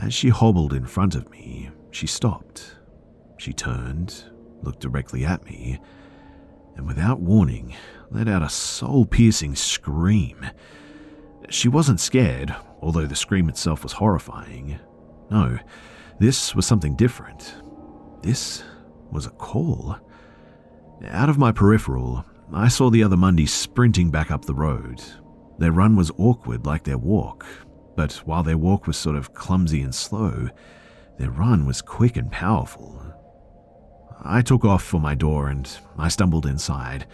As 0.00 0.14
she 0.14 0.30
hobbled 0.30 0.72
in 0.72 0.86
front 0.86 1.14
of 1.14 1.30
me, 1.30 1.68
she 1.90 2.06
stopped. 2.06 2.74
She 3.36 3.52
turned, 3.52 4.24
looked 4.62 4.80
directly 4.80 5.26
at 5.26 5.44
me, 5.44 5.78
and 6.76 6.86
without 6.86 7.20
warning, 7.20 7.76
let 8.10 8.26
out 8.26 8.42
a 8.42 8.48
soul 8.48 9.04
piercing 9.04 9.54
scream. 9.54 10.46
She 11.50 11.68
wasn't 11.68 12.00
scared, 12.00 12.56
although 12.80 13.06
the 13.06 13.14
scream 13.14 13.50
itself 13.50 13.82
was 13.82 13.92
horrifying. 13.92 14.80
No, 15.30 15.58
this 16.18 16.54
was 16.54 16.66
something 16.66 16.96
different. 16.96 17.54
This 18.22 18.62
was 19.10 19.26
a 19.26 19.30
call. 19.30 19.96
Out 21.08 21.28
of 21.28 21.38
my 21.38 21.52
peripheral, 21.52 22.24
I 22.52 22.68
saw 22.68 22.90
the 22.90 23.02
other 23.02 23.16
Mundys 23.16 23.50
sprinting 23.50 24.10
back 24.10 24.30
up 24.30 24.44
the 24.44 24.54
road, 24.54 25.02
their 25.58 25.72
run 25.72 25.96
was 25.96 26.12
awkward 26.18 26.66
like 26.66 26.84
their 26.84 26.98
walk, 26.98 27.46
but 27.96 28.12
while 28.26 28.42
their 28.42 28.58
walk 28.58 28.86
was 28.86 28.96
sort 28.96 29.16
of 29.16 29.32
clumsy 29.32 29.80
and 29.80 29.94
slow, 29.94 30.48
their 31.18 31.30
run 31.30 31.66
was 31.66 31.80
quick 31.80 32.16
and 32.16 32.30
powerful. 32.30 33.02
I 34.22 34.42
took 34.42 34.64
off 34.64 34.82
for 34.82 35.00
my 35.00 35.14
door 35.14 35.48
and 35.48 35.70
I 35.96 36.08
stumbled 36.08 36.46
inside. 36.46 37.06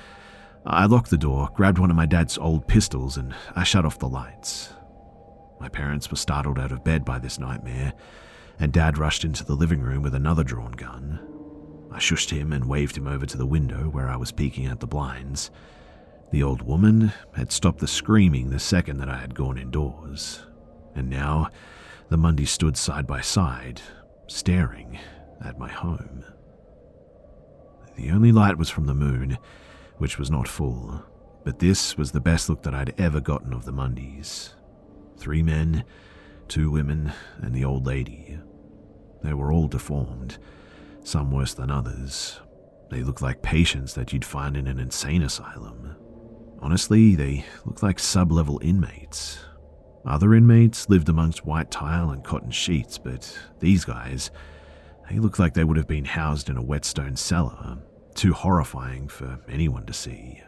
I 0.66 0.86
locked 0.86 1.10
the 1.10 1.18
door, 1.18 1.50
grabbed 1.54 1.78
one 1.78 1.90
of 1.90 1.96
my 1.96 2.06
dad's 2.06 2.38
old 2.38 2.66
pistols, 2.66 3.16
and 3.16 3.34
I 3.54 3.64
shut 3.64 3.84
off 3.84 3.98
the 3.98 4.08
lights. 4.08 4.72
My 5.62 5.68
parents 5.68 6.10
were 6.10 6.16
startled 6.16 6.58
out 6.58 6.72
of 6.72 6.82
bed 6.82 7.04
by 7.04 7.20
this 7.20 7.38
nightmare, 7.38 7.92
and 8.58 8.72
dad 8.72 8.98
rushed 8.98 9.24
into 9.24 9.44
the 9.44 9.54
living 9.54 9.80
room 9.80 10.02
with 10.02 10.12
another 10.12 10.42
drawn 10.42 10.72
gun. 10.72 11.20
I 11.92 12.00
shushed 12.00 12.30
him 12.30 12.52
and 12.52 12.64
waved 12.64 12.96
him 12.96 13.06
over 13.06 13.26
to 13.26 13.38
the 13.38 13.46
window 13.46 13.88
where 13.88 14.08
I 14.08 14.16
was 14.16 14.32
peeking 14.32 14.66
at 14.66 14.80
the 14.80 14.88
blinds. 14.88 15.52
The 16.32 16.42
old 16.42 16.62
woman 16.62 17.12
had 17.36 17.52
stopped 17.52 17.78
the 17.78 17.86
screaming 17.86 18.50
the 18.50 18.58
second 18.58 18.96
that 18.96 19.08
I 19.08 19.18
had 19.18 19.36
gone 19.36 19.56
indoors, 19.56 20.40
and 20.96 21.08
now 21.08 21.48
the 22.08 22.18
Mundys 22.18 22.48
stood 22.48 22.76
side 22.76 23.06
by 23.06 23.20
side, 23.20 23.80
staring 24.26 24.98
at 25.44 25.60
my 25.60 25.68
home. 25.68 26.24
The 27.94 28.10
only 28.10 28.32
light 28.32 28.58
was 28.58 28.68
from 28.68 28.86
the 28.86 28.96
moon, 28.96 29.38
which 29.98 30.18
was 30.18 30.28
not 30.28 30.48
full, 30.48 31.04
but 31.44 31.60
this 31.60 31.96
was 31.96 32.10
the 32.10 32.20
best 32.20 32.48
look 32.48 32.64
that 32.64 32.74
I'd 32.74 32.98
ever 32.98 33.20
gotten 33.20 33.52
of 33.52 33.64
the 33.64 33.72
Mundys. 33.72 34.54
Three 35.22 35.44
men, 35.44 35.84
two 36.48 36.68
women, 36.72 37.12
and 37.40 37.54
the 37.54 37.64
old 37.64 37.86
lady. 37.86 38.40
They 39.22 39.32
were 39.32 39.52
all 39.52 39.68
deformed, 39.68 40.36
some 41.04 41.30
worse 41.30 41.54
than 41.54 41.70
others. 41.70 42.40
They 42.90 43.04
looked 43.04 43.22
like 43.22 43.40
patients 43.40 43.94
that 43.94 44.12
you'd 44.12 44.24
find 44.24 44.56
in 44.56 44.66
an 44.66 44.80
insane 44.80 45.22
asylum. 45.22 45.94
Honestly, 46.58 47.14
they 47.14 47.44
looked 47.64 47.84
like 47.84 48.00
sub 48.00 48.32
level 48.32 48.58
inmates. 48.64 49.38
Other 50.04 50.34
inmates 50.34 50.88
lived 50.88 51.08
amongst 51.08 51.46
white 51.46 51.70
tile 51.70 52.10
and 52.10 52.24
cotton 52.24 52.50
sheets, 52.50 52.98
but 52.98 53.38
these 53.60 53.84
guys, 53.84 54.32
they 55.08 55.20
looked 55.20 55.38
like 55.38 55.54
they 55.54 55.62
would 55.62 55.76
have 55.76 55.86
been 55.86 56.04
housed 56.04 56.50
in 56.50 56.56
a 56.56 56.62
whetstone 56.64 57.14
cellar, 57.14 57.78
too 58.16 58.32
horrifying 58.32 59.06
for 59.06 59.38
anyone 59.48 59.86
to 59.86 59.92
see. 59.92 60.42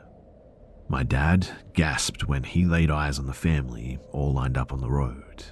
My 0.89 1.03
dad 1.03 1.49
gasped 1.73 2.29
when 2.29 2.43
he 2.43 2.67
laid 2.67 2.91
eyes 2.91 3.19
on 3.19 3.27
the 3.27 3.33
family 3.33 3.99
all 4.13 4.33
lined 4.33 4.59
up 4.59 4.73
on 4.73 4.81
the 4.81 4.91
road. 4.91 5.45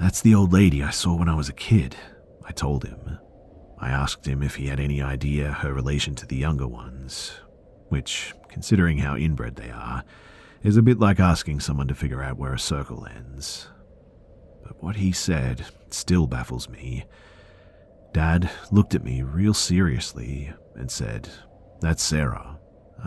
That's 0.00 0.20
the 0.20 0.34
old 0.34 0.52
lady 0.52 0.82
I 0.82 0.90
saw 0.90 1.16
when 1.16 1.28
I 1.28 1.34
was 1.34 1.48
a 1.48 1.54
kid, 1.54 1.96
I 2.44 2.52
told 2.52 2.84
him. 2.84 3.18
I 3.78 3.90
asked 3.90 4.26
him 4.26 4.42
if 4.42 4.56
he 4.56 4.66
had 4.66 4.80
any 4.80 5.02
idea 5.02 5.52
her 5.52 5.72
relation 5.72 6.14
to 6.16 6.26
the 6.26 6.36
younger 6.36 6.66
ones, 6.66 7.32
which, 7.88 8.32
considering 8.48 8.98
how 8.98 9.16
inbred 9.16 9.56
they 9.56 9.70
are, 9.70 10.02
is 10.62 10.76
a 10.78 10.82
bit 10.82 10.98
like 10.98 11.20
asking 11.20 11.60
someone 11.60 11.88
to 11.88 11.94
figure 11.94 12.22
out 12.22 12.38
where 12.38 12.54
a 12.54 12.58
circle 12.58 13.06
ends. 13.06 13.68
But 14.62 14.82
what 14.82 14.96
he 14.96 15.12
said 15.12 15.66
still 15.90 16.26
baffles 16.26 16.68
me. 16.68 17.04
Dad 18.12 18.50
looked 18.70 18.94
at 18.94 19.04
me 19.04 19.22
real 19.22 19.54
seriously 19.54 20.52
and 20.74 20.90
said, 20.90 21.28
That's 21.80 22.02
Sarah. 22.02 22.53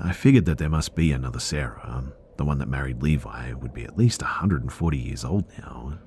I 0.01 0.13
figured 0.13 0.45
that 0.45 0.57
there 0.57 0.69
must 0.69 0.95
be 0.95 1.11
another 1.11 1.39
Sarah. 1.39 2.03
The 2.37 2.45
one 2.45 2.59
that 2.59 2.69
married 2.69 3.01
Levi 3.01 3.53
would 3.53 3.73
be 3.73 3.83
at 3.83 3.97
least 3.97 4.21
140 4.21 4.97
years 4.97 5.25
old 5.25 5.45
now. 5.57 5.97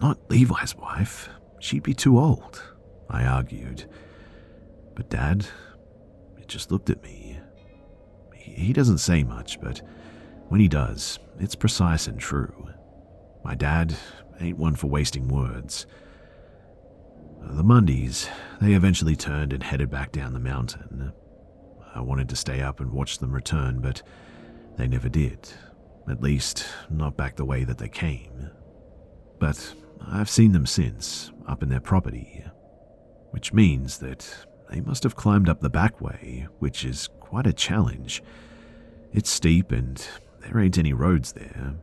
Not 0.00 0.30
Levi's 0.30 0.74
wife. 0.76 1.28
She'd 1.60 1.82
be 1.82 1.94
too 1.94 2.18
old, 2.18 2.62
I 3.08 3.24
argued. 3.24 3.88
But 4.94 5.10
Dad, 5.10 5.46
he 6.38 6.44
just 6.46 6.72
looked 6.72 6.90
at 6.90 7.02
me 7.02 7.40
he 8.60 8.72
doesn't 8.72 8.98
say 8.98 9.22
much, 9.22 9.60
but 9.60 9.82
when 10.48 10.60
he 10.60 10.68
does, 10.68 11.18
it's 11.38 11.54
precise 11.54 12.06
and 12.06 12.18
true. 12.18 12.68
My 13.44 13.54
dad 13.54 13.94
ain't 14.40 14.58
one 14.58 14.74
for 14.74 14.88
wasting 14.88 15.28
words. 15.28 15.86
The 17.42 17.64
Mundys, 17.64 18.28
they 18.60 18.74
eventually 18.74 19.16
turned 19.16 19.52
and 19.52 19.62
headed 19.62 19.90
back 19.90 20.12
down 20.12 20.34
the 20.34 20.40
mountain. 20.40 21.12
I 21.94 22.00
wanted 22.00 22.28
to 22.28 22.36
stay 22.36 22.60
up 22.60 22.80
and 22.80 22.92
watch 22.92 23.18
them 23.18 23.32
return, 23.32 23.80
but 23.80 24.02
they 24.76 24.86
never 24.86 25.08
did. 25.08 25.48
At 26.08 26.22
least, 26.22 26.66
not 26.88 27.16
back 27.16 27.36
the 27.36 27.44
way 27.44 27.64
that 27.64 27.78
they 27.78 27.88
came. 27.88 28.50
But 29.38 29.74
I've 30.06 30.30
seen 30.30 30.52
them 30.52 30.66
since, 30.66 31.30
up 31.46 31.62
in 31.62 31.68
their 31.68 31.80
property, 31.80 32.44
which 33.30 33.52
means 33.52 33.98
that 33.98 34.26
they 34.70 34.80
must 34.80 35.02
have 35.02 35.16
climbed 35.16 35.48
up 35.48 35.60
the 35.60 35.70
back 35.70 36.00
way, 36.00 36.46
which 36.58 36.84
is 36.84 37.08
quite 37.20 37.46
a 37.46 37.52
challenge. 37.52 38.22
It's 39.12 39.30
steep 39.30 39.72
and 39.72 40.04
there 40.40 40.58
ain't 40.60 40.78
any 40.78 40.92
roads 40.92 41.32
there. 41.32 41.74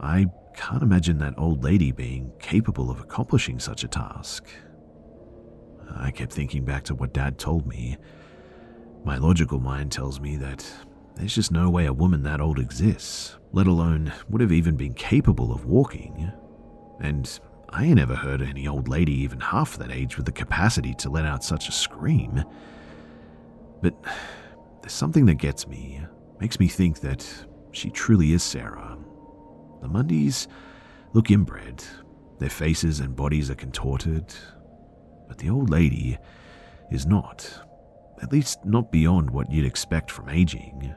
I 0.00 0.26
can't 0.56 0.82
imagine 0.82 1.18
that 1.18 1.34
old 1.36 1.64
lady 1.64 1.92
being 1.92 2.32
capable 2.38 2.90
of 2.90 3.00
accomplishing 3.00 3.58
such 3.58 3.84
a 3.84 3.88
task. 3.88 4.48
I 5.94 6.10
kept 6.10 6.32
thinking 6.32 6.64
back 6.64 6.84
to 6.84 6.94
what 6.94 7.12
Dad 7.12 7.38
told 7.38 7.66
me. 7.66 7.96
My 9.06 9.18
logical 9.18 9.60
mind 9.60 9.92
tells 9.92 10.18
me 10.18 10.36
that 10.38 10.68
there's 11.14 11.36
just 11.36 11.52
no 11.52 11.70
way 11.70 11.86
a 11.86 11.92
woman 11.92 12.24
that 12.24 12.40
old 12.40 12.58
exists, 12.58 13.36
let 13.52 13.68
alone 13.68 14.12
would 14.28 14.40
have 14.40 14.50
even 14.50 14.74
been 14.74 14.94
capable 14.94 15.52
of 15.52 15.64
walking. 15.64 16.32
And 16.98 17.38
I 17.68 17.84
ain't 17.84 18.00
ever 18.00 18.16
heard 18.16 18.42
any 18.42 18.66
old 18.66 18.88
lady 18.88 19.12
even 19.12 19.38
half 19.38 19.76
that 19.78 19.92
age 19.92 20.16
with 20.16 20.26
the 20.26 20.32
capacity 20.32 20.92
to 20.94 21.08
let 21.08 21.24
out 21.24 21.44
such 21.44 21.68
a 21.68 21.72
scream. 21.72 22.42
But 23.80 23.94
there's 24.82 24.92
something 24.92 25.26
that 25.26 25.36
gets 25.36 25.68
me, 25.68 26.00
makes 26.40 26.58
me 26.58 26.66
think 26.66 26.98
that 27.02 27.24
she 27.70 27.90
truly 27.90 28.32
is 28.32 28.42
Sarah. 28.42 28.98
The 29.82 29.88
Mundys 29.88 30.48
look 31.12 31.30
inbred, 31.30 31.84
their 32.40 32.50
faces 32.50 32.98
and 32.98 33.14
bodies 33.14 33.52
are 33.52 33.54
contorted, 33.54 34.34
but 35.28 35.38
the 35.38 35.48
old 35.48 35.70
lady 35.70 36.18
is 36.90 37.06
not, 37.06 37.65
at 38.22 38.32
least 38.32 38.64
not 38.64 38.90
beyond 38.92 39.30
what 39.30 39.50
you'd 39.50 39.66
expect 39.66 40.10
from 40.10 40.28
aging. 40.28 40.94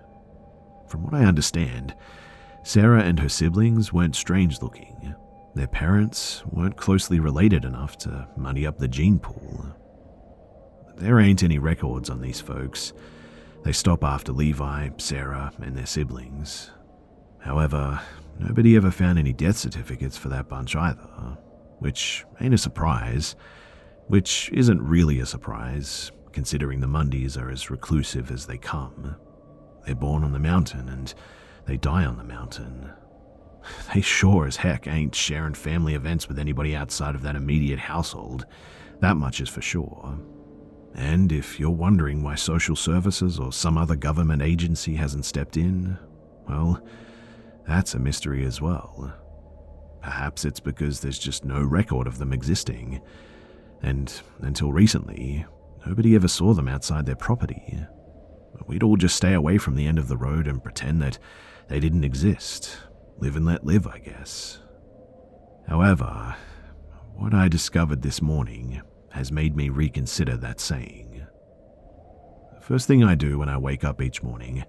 From 0.88 1.04
what 1.04 1.14
I 1.14 1.26
understand, 1.26 1.96
Sarah 2.64 3.04
and 3.04 3.20
her 3.20 3.30
siblings 3.30 3.94
weren't 3.94 4.16
strange 4.16 4.62
looking. 4.62 5.16
Their 5.56 5.68
parents 5.68 6.44
weren't 6.46 6.78
closely 6.78 7.20
related 7.20 7.66
enough 7.66 7.98
to 8.00 8.28
muddy 8.38 8.66
up 8.66 8.78
the 8.78 8.88
gene 8.88 9.20
pool. 9.20 9.66
There 10.98 11.20
ain't 11.20 11.44
any 11.44 11.60
records 11.60 12.10
on 12.10 12.22
these 12.22 12.42
folks. 12.42 12.94
They 13.64 13.72
stop 13.72 14.04
after 14.04 14.32
Levi, 14.32 14.90
Sarah, 14.98 15.52
and 15.62 15.76
their 15.76 15.86
siblings. 15.86 16.72
However, 17.40 18.00
nobody 18.38 18.76
ever 18.76 18.92
found 18.92 19.18
any 19.18 19.34
death 19.34 19.58
certificates 19.58 20.18
for 20.18 20.30
that 20.30 20.50
bunch 20.50 20.76
either, 20.76 21.38
which 21.80 22.26
ain't 22.42 22.54
a 22.54 22.58
surprise, 22.58 23.36
which 24.08 24.50
isn't 24.54 24.82
really 24.82 25.20
a 25.20 25.26
surprise, 25.26 26.12
considering 26.34 26.80
the 26.80 26.88
Mundys 26.88 27.38
are 27.38 27.50
as 27.50 27.70
reclusive 27.70 28.32
as 28.32 28.46
they 28.46 28.58
come. 28.58 29.16
They're 29.86 29.96
born 29.96 30.24
on 30.24 30.32
the 30.32 30.40
mountain 30.40 30.90
and 30.90 31.14
they 31.66 31.78
die 31.78 32.06
on 32.06 32.18
the 32.18 32.24
mountain. 32.24 32.92
They 33.94 34.02
sure 34.02 34.48
as 34.48 34.56
heck 34.56 34.88
ain't 34.88 35.14
sharing 35.14 35.54
family 35.54 35.94
events 35.94 36.28
with 36.28 36.40
anybody 36.40 36.76
outside 36.76 37.14
of 37.14 37.22
that 37.24 37.36
immediate 37.36 37.78
household. 37.78 38.46
That 39.02 39.18
much 39.18 39.42
is 39.42 39.50
for 39.50 39.62
sure. 39.62 40.18
And 40.96 41.32
if 41.32 41.60
you're 41.60 41.70
wondering 41.70 42.24
why 42.24 42.36
social 42.36 42.76
services 42.76 43.40
or 43.40 43.52
some 43.52 43.78
other 43.78 43.96
government 43.96 44.42
agency 44.42 44.96
hasn't 44.96 45.26
stepped 45.26 45.58
in, 45.58 45.98
well, 46.48 46.82
that's 47.68 47.94
a 47.94 48.00
mystery 48.00 48.46
as 48.46 48.60
well. 48.60 49.14
Perhaps 50.02 50.46
it's 50.46 50.60
because 50.60 51.02
there's 51.02 51.20
just 51.20 51.46
no 51.46 51.62
record 51.62 52.08
of 52.08 52.18
them 52.18 52.34
existing, 52.34 53.02
and 53.82 54.22
until 54.40 54.72
recently, 54.72 55.46
nobody 55.86 56.16
ever 56.16 56.28
saw 56.28 56.54
them 56.54 56.68
outside 56.68 57.06
their 57.06 57.16
property. 57.16 57.80
We'd 58.68 58.84
all 58.84 58.98
just 58.98 59.16
stay 59.16 59.34
away 59.34 59.58
from 59.58 59.76
the 59.76 59.88
end 59.88 59.98
of 59.98 60.08
the 60.08 60.18
road 60.18 60.48
and 60.48 60.64
pretend 60.64 61.02
that 61.02 61.18
they 61.68 61.80
didn't 61.80 62.04
exist. 62.04 62.78
Live 63.18 63.36
and 63.36 63.46
let 63.46 63.66
live, 63.66 63.88
I 63.88 64.00
guess. 64.00 64.60
However, 65.68 66.36
what 67.16 67.34
I 67.34 67.48
discovered 67.48 68.02
this 68.02 68.22
morning 68.22 68.82
has 69.12 69.32
made 69.32 69.56
me 69.56 69.70
reconsider 69.70 70.38
that 70.38 70.60
saying. 70.60 71.26
The 72.56 72.62
first 72.62 72.88
thing 72.88 73.04
I 73.04 73.16
do 73.16 73.40
when 73.40 73.50
I 73.50 73.58
wake 73.58 73.84
up 73.84 74.02
each 74.02 74.22
morning 74.22 74.64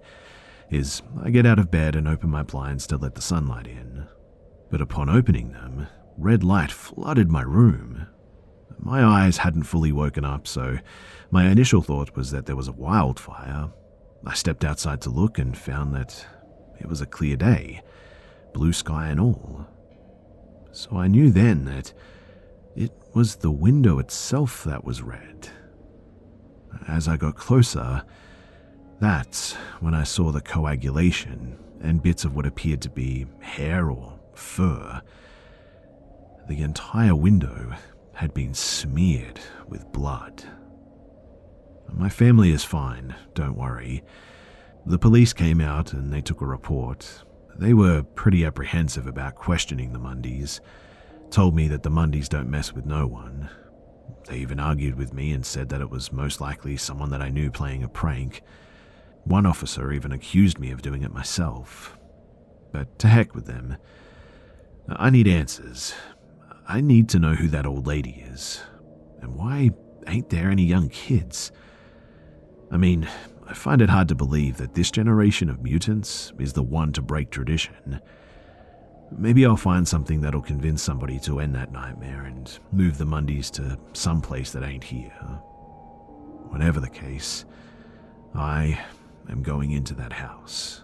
is 0.69 1.01
I 1.23 1.29
get 1.29 1.45
out 1.45 1.59
of 1.59 1.69
bed 1.71 1.95
and 1.95 2.07
open 2.07 2.29
my 2.29 2.43
blinds 2.43 2.87
to 2.87 2.97
let 2.97 3.15
the 3.15 3.21
sunlight 3.21 3.67
in. 3.67 4.07
But 4.69 4.81
upon 4.81 5.09
opening 5.09 5.51
them, 5.51 5.87
red 6.17 6.43
light 6.43 6.71
flooded 6.71 7.29
my 7.29 7.41
room. 7.41 8.07
My 8.81 9.03
eyes 9.03 9.37
hadn't 9.37 9.63
fully 9.63 9.91
woken 9.91 10.25
up, 10.25 10.47
so 10.47 10.79
my 11.29 11.47
initial 11.47 11.83
thought 11.83 12.15
was 12.15 12.31
that 12.31 12.47
there 12.47 12.55
was 12.55 12.67
a 12.67 12.73
wildfire. 12.73 13.69
I 14.25 14.33
stepped 14.33 14.65
outside 14.65 15.01
to 15.01 15.09
look 15.11 15.37
and 15.37 15.55
found 15.57 15.93
that 15.93 16.25
it 16.79 16.87
was 16.87 16.99
a 16.99 17.05
clear 17.05 17.35
day, 17.35 17.81
blue 18.53 18.73
sky 18.73 19.09
and 19.09 19.19
all. 19.19 19.67
So 20.71 20.97
I 20.97 21.07
knew 21.07 21.29
then 21.29 21.65
that 21.65 21.93
it 22.75 22.91
was 23.13 23.35
the 23.35 23.51
window 23.51 23.99
itself 23.99 24.63
that 24.63 24.83
was 24.83 25.03
red. 25.03 25.49
As 26.87 27.07
I 27.07 27.17
got 27.17 27.35
closer, 27.35 28.03
that's 28.99 29.53
when 29.79 29.93
I 29.93 30.03
saw 30.03 30.31
the 30.31 30.41
coagulation 30.41 31.57
and 31.81 32.01
bits 32.01 32.25
of 32.25 32.35
what 32.35 32.45
appeared 32.47 32.81
to 32.81 32.89
be 32.89 33.27
hair 33.41 33.91
or 33.91 34.19
fur. 34.33 35.01
The 36.47 36.61
entire 36.61 37.15
window 37.15 37.73
had 38.21 38.35
been 38.35 38.53
smeared 38.53 39.39
with 39.67 39.91
blood. 39.91 40.43
My 41.91 42.07
family 42.07 42.51
is 42.51 42.63
fine, 42.63 43.15
don't 43.33 43.57
worry. 43.57 44.03
The 44.85 44.99
police 44.99 45.33
came 45.33 45.59
out 45.59 45.91
and 45.91 46.13
they 46.13 46.21
took 46.21 46.39
a 46.41 46.45
report. 46.45 47.23
They 47.57 47.73
were 47.73 48.03
pretty 48.03 48.45
apprehensive 48.45 49.07
about 49.07 49.33
questioning 49.33 49.91
the 49.91 49.99
Mundys, 49.99 50.59
told 51.31 51.55
me 51.55 51.67
that 51.69 51.81
the 51.81 51.89
Mundys 51.89 52.29
don't 52.29 52.51
mess 52.51 52.73
with 52.73 52.85
no 52.85 53.07
one. 53.07 53.49
They 54.27 54.37
even 54.37 54.59
argued 54.59 54.99
with 54.99 55.15
me 55.15 55.31
and 55.31 55.43
said 55.43 55.69
that 55.69 55.81
it 55.81 55.89
was 55.89 56.13
most 56.13 56.39
likely 56.39 56.77
someone 56.77 57.09
that 57.09 57.23
I 57.23 57.29
knew 57.29 57.49
playing 57.49 57.83
a 57.83 57.89
prank. 57.89 58.43
One 59.23 59.47
officer 59.47 59.91
even 59.91 60.11
accused 60.11 60.59
me 60.59 60.69
of 60.69 60.83
doing 60.83 61.01
it 61.01 61.11
myself. 61.11 61.97
But 62.71 62.99
to 62.99 63.07
heck 63.07 63.33
with 63.33 63.47
them. 63.47 63.77
I 64.87 65.09
need 65.09 65.27
answers. 65.27 65.95
I 66.67 66.81
need 66.81 67.09
to 67.09 67.19
know 67.19 67.33
who 67.33 67.47
that 67.49 67.65
old 67.65 67.87
lady 67.87 68.23
is. 68.31 68.61
And 69.21 69.35
why 69.35 69.71
ain't 70.07 70.29
there 70.29 70.49
any 70.49 70.63
young 70.63 70.89
kids? 70.89 71.51
I 72.71 72.77
mean, 72.77 73.07
I 73.47 73.53
find 73.53 73.81
it 73.81 73.89
hard 73.89 74.07
to 74.07 74.15
believe 74.15 74.57
that 74.57 74.73
this 74.75 74.91
generation 74.91 75.49
of 75.49 75.61
mutants 75.61 76.31
is 76.39 76.53
the 76.53 76.63
one 76.63 76.93
to 76.93 77.01
break 77.01 77.29
tradition. 77.29 78.01
Maybe 79.11 79.45
I'll 79.45 79.57
find 79.57 79.85
something 79.85 80.21
that'll 80.21 80.41
convince 80.41 80.81
somebody 80.81 81.19
to 81.19 81.41
end 81.41 81.53
that 81.55 81.73
nightmare 81.73 82.23
and 82.23 82.49
move 82.71 82.97
the 82.97 83.05
Mundys 83.05 83.51
to 83.51 83.77
some 83.91 84.21
place 84.21 84.51
that 84.51 84.63
ain't 84.63 84.85
here. 84.85 85.11
Whatever 86.49 86.79
the 86.79 86.89
case, 86.89 87.43
I 88.33 88.79
am 89.29 89.43
going 89.43 89.71
into 89.71 89.93
that 89.95 90.13
house. 90.13 90.83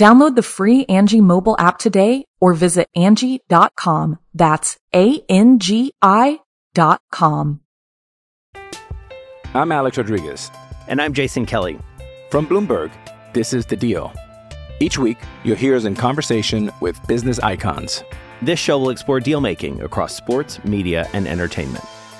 Download 0.00 0.34
the 0.34 0.42
free 0.42 0.86
Angie 0.86 1.20
mobile 1.20 1.54
app 1.58 1.76
today 1.76 2.24
or 2.40 2.54
visit 2.54 2.88
Angie.com. 2.96 4.18
That's 4.32 4.78
A-N-G-I 4.94 6.40
dot 6.72 7.02
com. 7.12 7.60
I'm 9.52 9.70
Alex 9.70 9.98
Rodriguez. 9.98 10.50
And 10.88 11.02
I'm 11.02 11.12
Jason 11.12 11.44
Kelly. 11.44 11.78
From 12.30 12.46
Bloomberg, 12.46 12.90
this 13.34 13.52
is 13.52 13.66
The 13.66 13.76
Deal. 13.76 14.10
Each 14.80 14.96
week, 14.96 15.18
you'll 15.44 15.56
hear 15.56 15.76
us 15.76 15.84
in 15.84 15.94
conversation 15.94 16.70
with 16.80 17.06
business 17.06 17.38
icons. 17.40 18.02
This 18.40 18.58
show 18.58 18.78
will 18.78 18.88
explore 18.88 19.20
deal 19.20 19.42
making 19.42 19.82
across 19.82 20.16
sports, 20.16 20.64
media, 20.64 21.10
and 21.12 21.28
entertainment. 21.28 21.84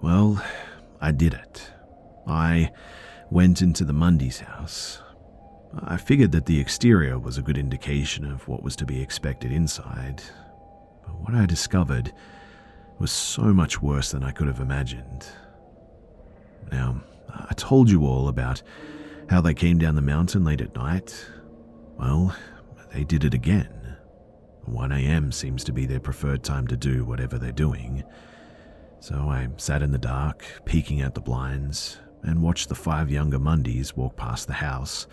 Well, 0.00 0.42
I 1.00 1.10
did 1.12 1.34
it. 1.34 1.70
I 2.26 2.70
went 3.30 3.62
into 3.62 3.84
the 3.84 3.92
Mundy's 3.92 4.40
house. 4.40 5.00
I 5.80 5.96
figured 5.96 6.32
that 6.32 6.46
the 6.46 6.60
exterior 6.60 7.18
was 7.18 7.36
a 7.36 7.42
good 7.42 7.58
indication 7.58 8.24
of 8.24 8.46
what 8.48 8.62
was 8.62 8.76
to 8.76 8.86
be 8.86 9.02
expected 9.02 9.52
inside, 9.52 10.22
but 11.04 11.20
what 11.20 11.34
I 11.34 11.46
discovered 11.46 12.12
was 12.98 13.12
so 13.12 13.52
much 13.52 13.82
worse 13.82 14.10
than 14.10 14.24
I 14.24 14.30
could 14.30 14.46
have 14.46 14.60
imagined. 14.60 15.26
Now, 16.72 17.00
I 17.28 17.54
told 17.54 17.90
you 17.90 18.06
all 18.06 18.28
about 18.28 18.62
how 19.28 19.40
they 19.40 19.54
came 19.54 19.78
down 19.78 19.94
the 19.94 20.02
mountain 20.02 20.44
late 20.44 20.60
at 20.60 20.74
night. 20.74 21.26
Well, 21.98 22.34
they 22.92 23.04
did 23.04 23.24
it 23.24 23.34
again. 23.34 23.96
1 24.64 24.92
a.m. 24.92 25.32
seems 25.32 25.64
to 25.64 25.72
be 25.72 25.86
their 25.86 26.00
preferred 26.00 26.42
time 26.42 26.66
to 26.68 26.76
do 26.76 27.04
whatever 27.04 27.38
they're 27.38 27.52
doing. 27.52 28.04
So 29.00 29.28
I 29.28 29.48
sat 29.56 29.82
in 29.82 29.92
the 29.92 29.98
dark, 29.98 30.44
peeking 30.64 31.00
at 31.00 31.14
the 31.14 31.20
blinds, 31.20 31.98
and 32.22 32.42
watched 32.42 32.68
the 32.68 32.74
five 32.74 33.10
younger 33.10 33.38
Mundys 33.38 33.96
walk 33.96 34.16
past 34.16 34.46
the 34.46 34.54
house, 34.54 35.06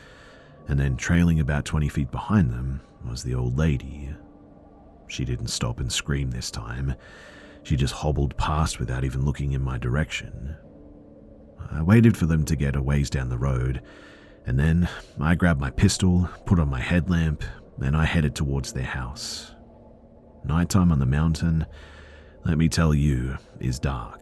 and 0.67 0.79
then 0.79 0.97
trailing 0.97 1.39
about 1.39 1.65
20 1.65 1.87
feet 1.89 2.11
behind 2.11 2.51
them 2.51 2.81
was 3.07 3.23
the 3.23 3.35
old 3.35 3.57
lady. 3.57 4.09
She 5.07 5.23
didn't 5.23 5.47
stop 5.47 5.79
and 5.79 5.91
scream 5.91 6.31
this 6.31 6.49
time. 6.49 6.95
She 7.63 7.75
just 7.75 7.93
hobbled 7.93 8.35
past 8.37 8.79
without 8.79 9.03
even 9.03 9.23
looking 9.23 9.53
in 9.53 9.61
my 9.61 9.77
direction. 9.77 10.55
I 11.71 11.83
waited 11.83 12.17
for 12.17 12.25
them 12.25 12.43
to 12.45 12.55
get 12.55 12.75
a 12.75 12.81
ways 12.81 13.09
down 13.09 13.29
the 13.29 13.37
road, 13.37 13.81
and 14.45 14.59
then 14.59 14.89
I 15.19 15.35
grabbed 15.35 15.61
my 15.61 15.71
pistol, 15.71 16.29
put 16.45 16.59
on 16.59 16.69
my 16.69 16.79
headlamp, 16.79 17.43
and 17.79 17.95
I 17.95 18.05
headed 18.05 18.35
towards 18.35 18.73
their 18.73 18.83
house. 18.83 19.51
Nighttime 20.43 20.91
on 20.91 20.99
the 20.99 21.05
mountain, 21.05 21.65
let 22.45 22.57
me 22.59 22.69
tell 22.69 22.93
you, 22.93 23.37
is 23.59 23.79
dark. 23.79 24.21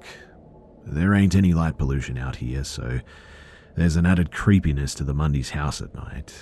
There 0.86 1.14
ain't 1.14 1.36
any 1.36 1.54
light 1.54 1.78
pollution 1.78 2.18
out 2.18 2.38
here, 2.38 2.64
so 2.64 3.02
there's 3.76 3.98
an 3.98 4.06
added 4.06 4.32
creepiness 4.32 4.94
to 4.96 5.04
the 5.04 5.14
Mundy's 5.14 5.52
house 5.52 5.82
at 5.82 5.94
night. 5.94 6.34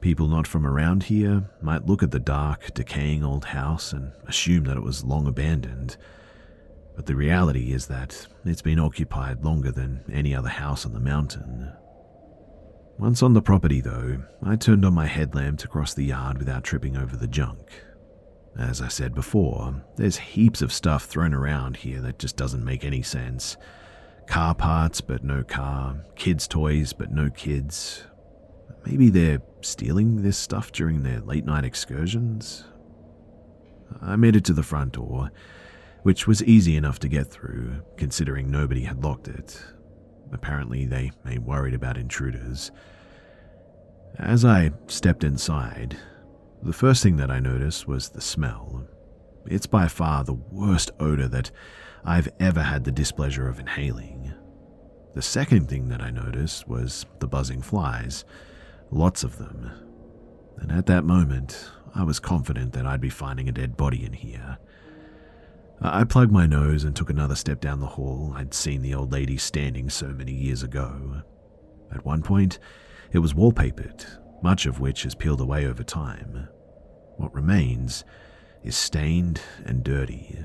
People 0.00 0.28
not 0.28 0.46
from 0.46 0.66
around 0.66 1.04
here 1.04 1.50
might 1.60 1.86
look 1.86 2.02
at 2.02 2.10
the 2.10 2.18
dark, 2.18 2.72
decaying 2.72 3.22
old 3.22 3.46
house 3.46 3.92
and 3.92 4.12
assume 4.26 4.64
that 4.64 4.76
it 4.76 4.82
was 4.82 5.04
long 5.04 5.26
abandoned. 5.26 5.96
But 6.96 7.06
the 7.06 7.16
reality 7.16 7.72
is 7.72 7.86
that 7.88 8.26
it's 8.44 8.62
been 8.62 8.78
occupied 8.78 9.44
longer 9.44 9.70
than 9.70 10.04
any 10.10 10.34
other 10.34 10.48
house 10.48 10.86
on 10.86 10.94
the 10.94 11.00
mountain. 11.00 11.72
Once 12.98 13.22
on 13.22 13.34
the 13.34 13.42
property, 13.42 13.80
though, 13.80 14.22
I 14.42 14.56
turned 14.56 14.84
on 14.84 14.94
my 14.94 15.06
headlamp 15.06 15.58
to 15.60 15.68
cross 15.68 15.94
the 15.94 16.04
yard 16.04 16.38
without 16.38 16.64
tripping 16.64 16.96
over 16.96 17.16
the 17.16 17.28
junk. 17.28 17.82
As 18.58 18.82
I 18.82 18.88
said 18.88 19.14
before, 19.14 19.82
there's 19.96 20.16
heaps 20.16 20.62
of 20.62 20.72
stuff 20.72 21.04
thrown 21.04 21.32
around 21.32 21.76
here 21.76 22.00
that 22.00 22.18
just 22.18 22.36
doesn't 22.36 22.64
make 22.64 22.84
any 22.84 23.02
sense. 23.02 23.56
Car 24.26 24.54
parts, 24.54 25.00
but 25.00 25.22
no 25.22 25.44
car. 25.44 26.04
Kids' 26.16 26.48
toys, 26.48 26.92
but 26.92 27.12
no 27.12 27.30
kids. 27.30 28.04
Maybe 28.84 29.10
they're 29.10 29.42
stealing 29.60 30.22
this 30.22 30.36
stuff 30.36 30.72
during 30.72 31.02
their 31.02 31.20
late 31.20 31.44
night 31.44 31.64
excursions? 31.64 32.64
I 34.02 34.16
made 34.16 34.36
it 34.36 34.44
to 34.46 34.52
the 34.52 34.62
front 34.62 34.94
door, 34.94 35.30
which 36.02 36.26
was 36.26 36.42
easy 36.44 36.76
enough 36.76 36.98
to 37.00 37.08
get 37.08 37.28
through, 37.28 37.82
considering 37.96 38.50
nobody 38.50 38.82
had 38.82 39.02
locked 39.02 39.28
it. 39.28 39.62
Apparently, 40.32 40.84
they 40.84 41.12
ain't 41.26 41.44
worried 41.44 41.74
about 41.74 41.96
intruders. 41.96 42.70
As 44.18 44.44
I 44.44 44.72
stepped 44.88 45.24
inside, 45.24 45.96
the 46.62 46.72
first 46.72 47.02
thing 47.02 47.16
that 47.16 47.30
I 47.30 47.40
noticed 47.40 47.86
was 47.86 48.08
the 48.08 48.20
smell. 48.20 48.86
It's 49.46 49.66
by 49.66 49.88
far 49.88 50.24
the 50.24 50.34
worst 50.34 50.90
odor 51.00 51.28
that 51.28 51.50
I've 52.04 52.28
ever 52.40 52.62
had 52.62 52.84
the 52.84 52.92
displeasure 52.92 53.48
of 53.48 53.58
inhaling. 53.58 54.32
The 55.14 55.22
second 55.22 55.68
thing 55.68 55.88
that 55.88 56.00
I 56.00 56.10
noticed 56.10 56.68
was 56.68 57.06
the 57.18 57.26
buzzing 57.26 57.62
flies, 57.62 58.24
lots 58.90 59.24
of 59.24 59.38
them. 59.38 59.70
And 60.58 60.72
at 60.72 60.86
that 60.86 61.04
moment, 61.04 61.70
I 61.94 62.02
was 62.02 62.20
confident 62.20 62.72
that 62.74 62.86
I'd 62.86 63.00
be 63.00 63.08
finding 63.08 63.48
a 63.48 63.52
dead 63.52 63.76
body 63.76 64.04
in 64.04 64.12
here. 64.12 64.58
I 65.80 66.04
plugged 66.04 66.32
my 66.32 66.46
nose 66.46 66.84
and 66.84 66.94
took 66.94 67.08
another 67.08 67.36
step 67.36 67.60
down 67.60 67.80
the 67.80 67.86
hall 67.86 68.32
I'd 68.36 68.52
seen 68.52 68.82
the 68.82 68.94
old 68.94 69.12
lady 69.12 69.36
standing 69.36 69.88
so 69.88 70.08
many 70.08 70.32
years 70.32 70.62
ago. 70.62 71.22
At 71.94 72.04
one 72.04 72.22
point, 72.22 72.58
it 73.12 73.20
was 73.20 73.32
wallpapered, 73.32 74.04
much 74.42 74.66
of 74.66 74.80
which 74.80 75.02
has 75.02 75.14
peeled 75.14 75.40
away 75.40 75.66
over 75.66 75.82
time. 75.82 76.48
What 77.16 77.34
remains 77.34 78.04
is 78.62 78.76
stained 78.76 79.40
and 79.64 79.82
dirty. 79.82 80.44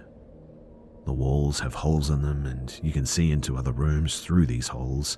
The 1.05 1.13
walls 1.13 1.59
have 1.59 1.73
holes 1.73 2.09
in 2.09 2.21
them, 2.21 2.45
and 2.45 2.79
you 2.81 2.91
can 2.91 3.05
see 3.05 3.31
into 3.31 3.57
other 3.57 3.71
rooms 3.73 4.19
through 4.21 4.45
these 4.45 4.69
holes. 4.69 5.17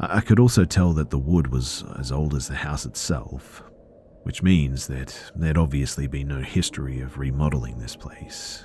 I 0.00 0.20
could 0.20 0.38
also 0.38 0.64
tell 0.64 0.92
that 0.94 1.10
the 1.10 1.18
wood 1.18 1.48
was 1.48 1.84
as 1.98 2.10
old 2.12 2.34
as 2.34 2.48
the 2.48 2.54
house 2.54 2.86
itself, 2.86 3.62
which 4.22 4.42
means 4.42 4.86
that 4.86 5.32
there'd 5.34 5.58
obviously 5.58 6.06
been 6.06 6.28
no 6.28 6.40
history 6.40 7.00
of 7.00 7.18
remodeling 7.18 7.78
this 7.78 7.96
place. 7.96 8.64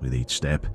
With 0.00 0.14
each 0.14 0.30
step, 0.30 0.66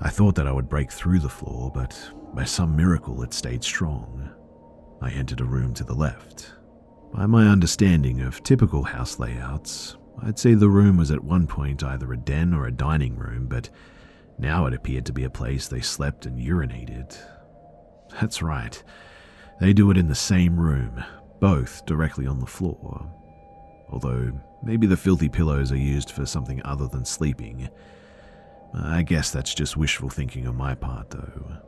I 0.00 0.08
thought 0.08 0.34
that 0.34 0.46
I 0.48 0.52
would 0.52 0.68
break 0.68 0.90
through 0.90 1.20
the 1.20 1.28
floor, 1.28 1.70
but 1.72 1.96
by 2.34 2.44
some 2.44 2.74
miracle 2.74 3.22
it 3.22 3.34
stayed 3.34 3.62
strong. 3.62 4.31
I 5.02 5.10
entered 5.10 5.40
a 5.40 5.44
room 5.44 5.74
to 5.74 5.84
the 5.84 5.94
left. 5.94 6.52
By 7.12 7.26
my 7.26 7.48
understanding 7.48 8.20
of 8.20 8.42
typical 8.42 8.84
house 8.84 9.18
layouts, 9.18 9.96
I'd 10.22 10.38
say 10.38 10.54
the 10.54 10.70
room 10.70 10.96
was 10.96 11.10
at 11.10 11.24
one 11.24 11.46
point 11.46 11.82
either 11.82 12.12
a 12.12 12.16
den 12.16 12.54
or 12.54 12.66
a 12.66 12.72
dining 12.72 13.16
room, 13.16 13.46
but 13.48 13.68
now 14.38 14.66
it 14.66 14.74
appeared 14.74 15.04
to 15.06 15.12
be 15.12 15.24
a 15.24 15.30
place 15.30 15.66
they 15.66 15.80
slept 15.80 16.24
and 16.24 16.38
urinated. 16.38 17.16
That's 18.20 18.42
right, 18.42 18.82
they 19.60 19.72
do 19.72 19.90
it 19.90 19.96
in 19.96 20.06
the 20.06 20.14
same 20.14 20.58
room, 20.58 21.02
both 21.40 21.84
directly 21.84 22.26
on 22.26 22.38
the 22.38 22.46
floor. 22.46 23.12
Although, 23.90 24.32
maybe 24.62 24.86
the 24.86 24.96
filthy 24.96 25.28
pillows 25.28 25.72
are 25.72 25.76
used 25.76 26.12
for 26.12 26.24
something 26.24 26.62
other 26.64 26.86
than 26.86 27.04
sleeping. 27.04 27.68
I 28.74 29.02
guess 29.02 29.30
that's 29.30 29.54
just 29.54 29.76
wishful 29.76 30.08
thinking 30.08 30.46
on 30.46 30.56
my 30.56 30.74
part, 30.74 31.10
though. 31.10 31.58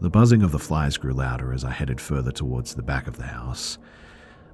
The 0.00 0.10
buzzing 0.10 0.42
of 0.42 0.52
the 0.52 0.58
flies 0.58 0.96
grew 0.96 1.12
louder 1.12 1.52
as 1.52 1.64
I 1.64 1.70
headed 1.70 2.00
further 2.00 2.32
towards 2.32 2.74
the 2.74 2.82
back 2.82 3.06
of 3.06 3.16
the 3.16 3.26
house. 3.26 3.78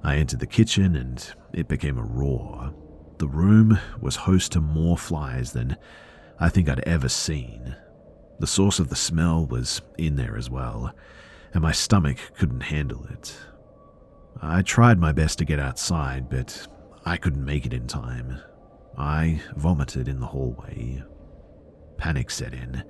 I 0.03 0.15
entered 0.17 0.39
the 0.39 0.47
kitchen 0.47 0.95
and 0.95 1.33
it 1.53 1.67
became 1.67 1.97
a 1.97 2.03
roar. 2.03 2.73
The 3.17 3.27
room 3.27 3.79
was 3.99 4.15
host 4.15 4.53
to 4.53 4.61
more 4.61 4.97
flies 4.97 5.51
than 5.51 5.75
I 6.39 6.49
think 6.49 6.69
I'd 6.69 6.79
ever 6.81 7.09
seen. 7.09 7.75
The 8.39 8.47
source 8.47 8.79
of 8.79 8.89
the 8.89 8.95
smell 8.95 9.45
was 9.45 9.81
in 9.97 10.15
there 10.15 10.37
as 10.37 10.49
well, 10.49 10.93
and 11.53 11.61
my 11.61 11.73
stomach 11.73 12.17
couldn't 12.37 12.61
handle 12.61 13.05
it. 13.07 13.35
I 14.41 14.61
tried 14.61 14.99
my 14.99 15.11
best 15.11 15.37
to 15.39 15.45
get 15.45 15.59
outside, 15.59 16.29
but 16.29 16.65
I 17.05 17.17
couldn't 17.17 17.43
make 17.43 17.65
it 17.65 17.73
in 17.73 17.87
time. 17.87 18.39
I 18.97 19.41
vomited 19.57 20.07
in 20.07 20.21
the 20.21 20.27
hallway. 20.27 21.03
Panic 21.97 22.31
set 22.31 22.53
in. 22.53 22.83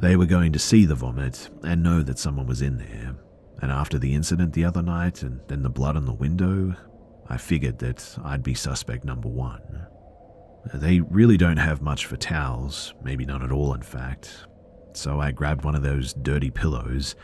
They 0.00 0.16
were 0.16 0.26
going 0.26 0.52
to 0.52 0.58
see 0.58 0.86
the 0.86 0.94
vomit 0.94 1.50
and 1.62 1.82
know 1.82 2.02
that 2.02 2.18
someone 2.18 2.46
was 2.46 2.62
in 2.62 2.78
there. 2.78 3.14
And 3.60 3.70
after 3.70 3.98
the 3.98 4.14
incident 4.14 4.54
the 4.54 4.64
other 4.64 4.80
night 4.80 5.22
and 5.22 5.40
then 5.48 5.62
the 5.62 5.68
blood 5.68 5.94
on 5.94 6.06
the 6.06 6.14
window, 6.14 6.74
I 7.28 7.36
figured 7.36 7.80
that 7.80 8.16
I'd 8.24 8.42
be 8.42 8.54
suspect 8.54 9.04
number 9.04 9.28
one. 9.28 9.86
They 10.72 11.00
really 11.00 11.36
don't 11.36 11.58
have 11.58 11.82
much 11.82 12.06
for 12.06 12.16
towels, 12.16 12.94
maybe 13.02 13.26
none 13.26 13.42
at 13.42 13.52
all, 13.52 13.74
in 13.74 13.82
fact. 13.82 14.46
So 14.94 15.20
I 15.20 15.32
grabbed 15.32 15.64
one 15.64 15.74
of 15.74 15.82
those 15.82 16.14
dirty 16.14 16.50
pillows. 16.50 17.14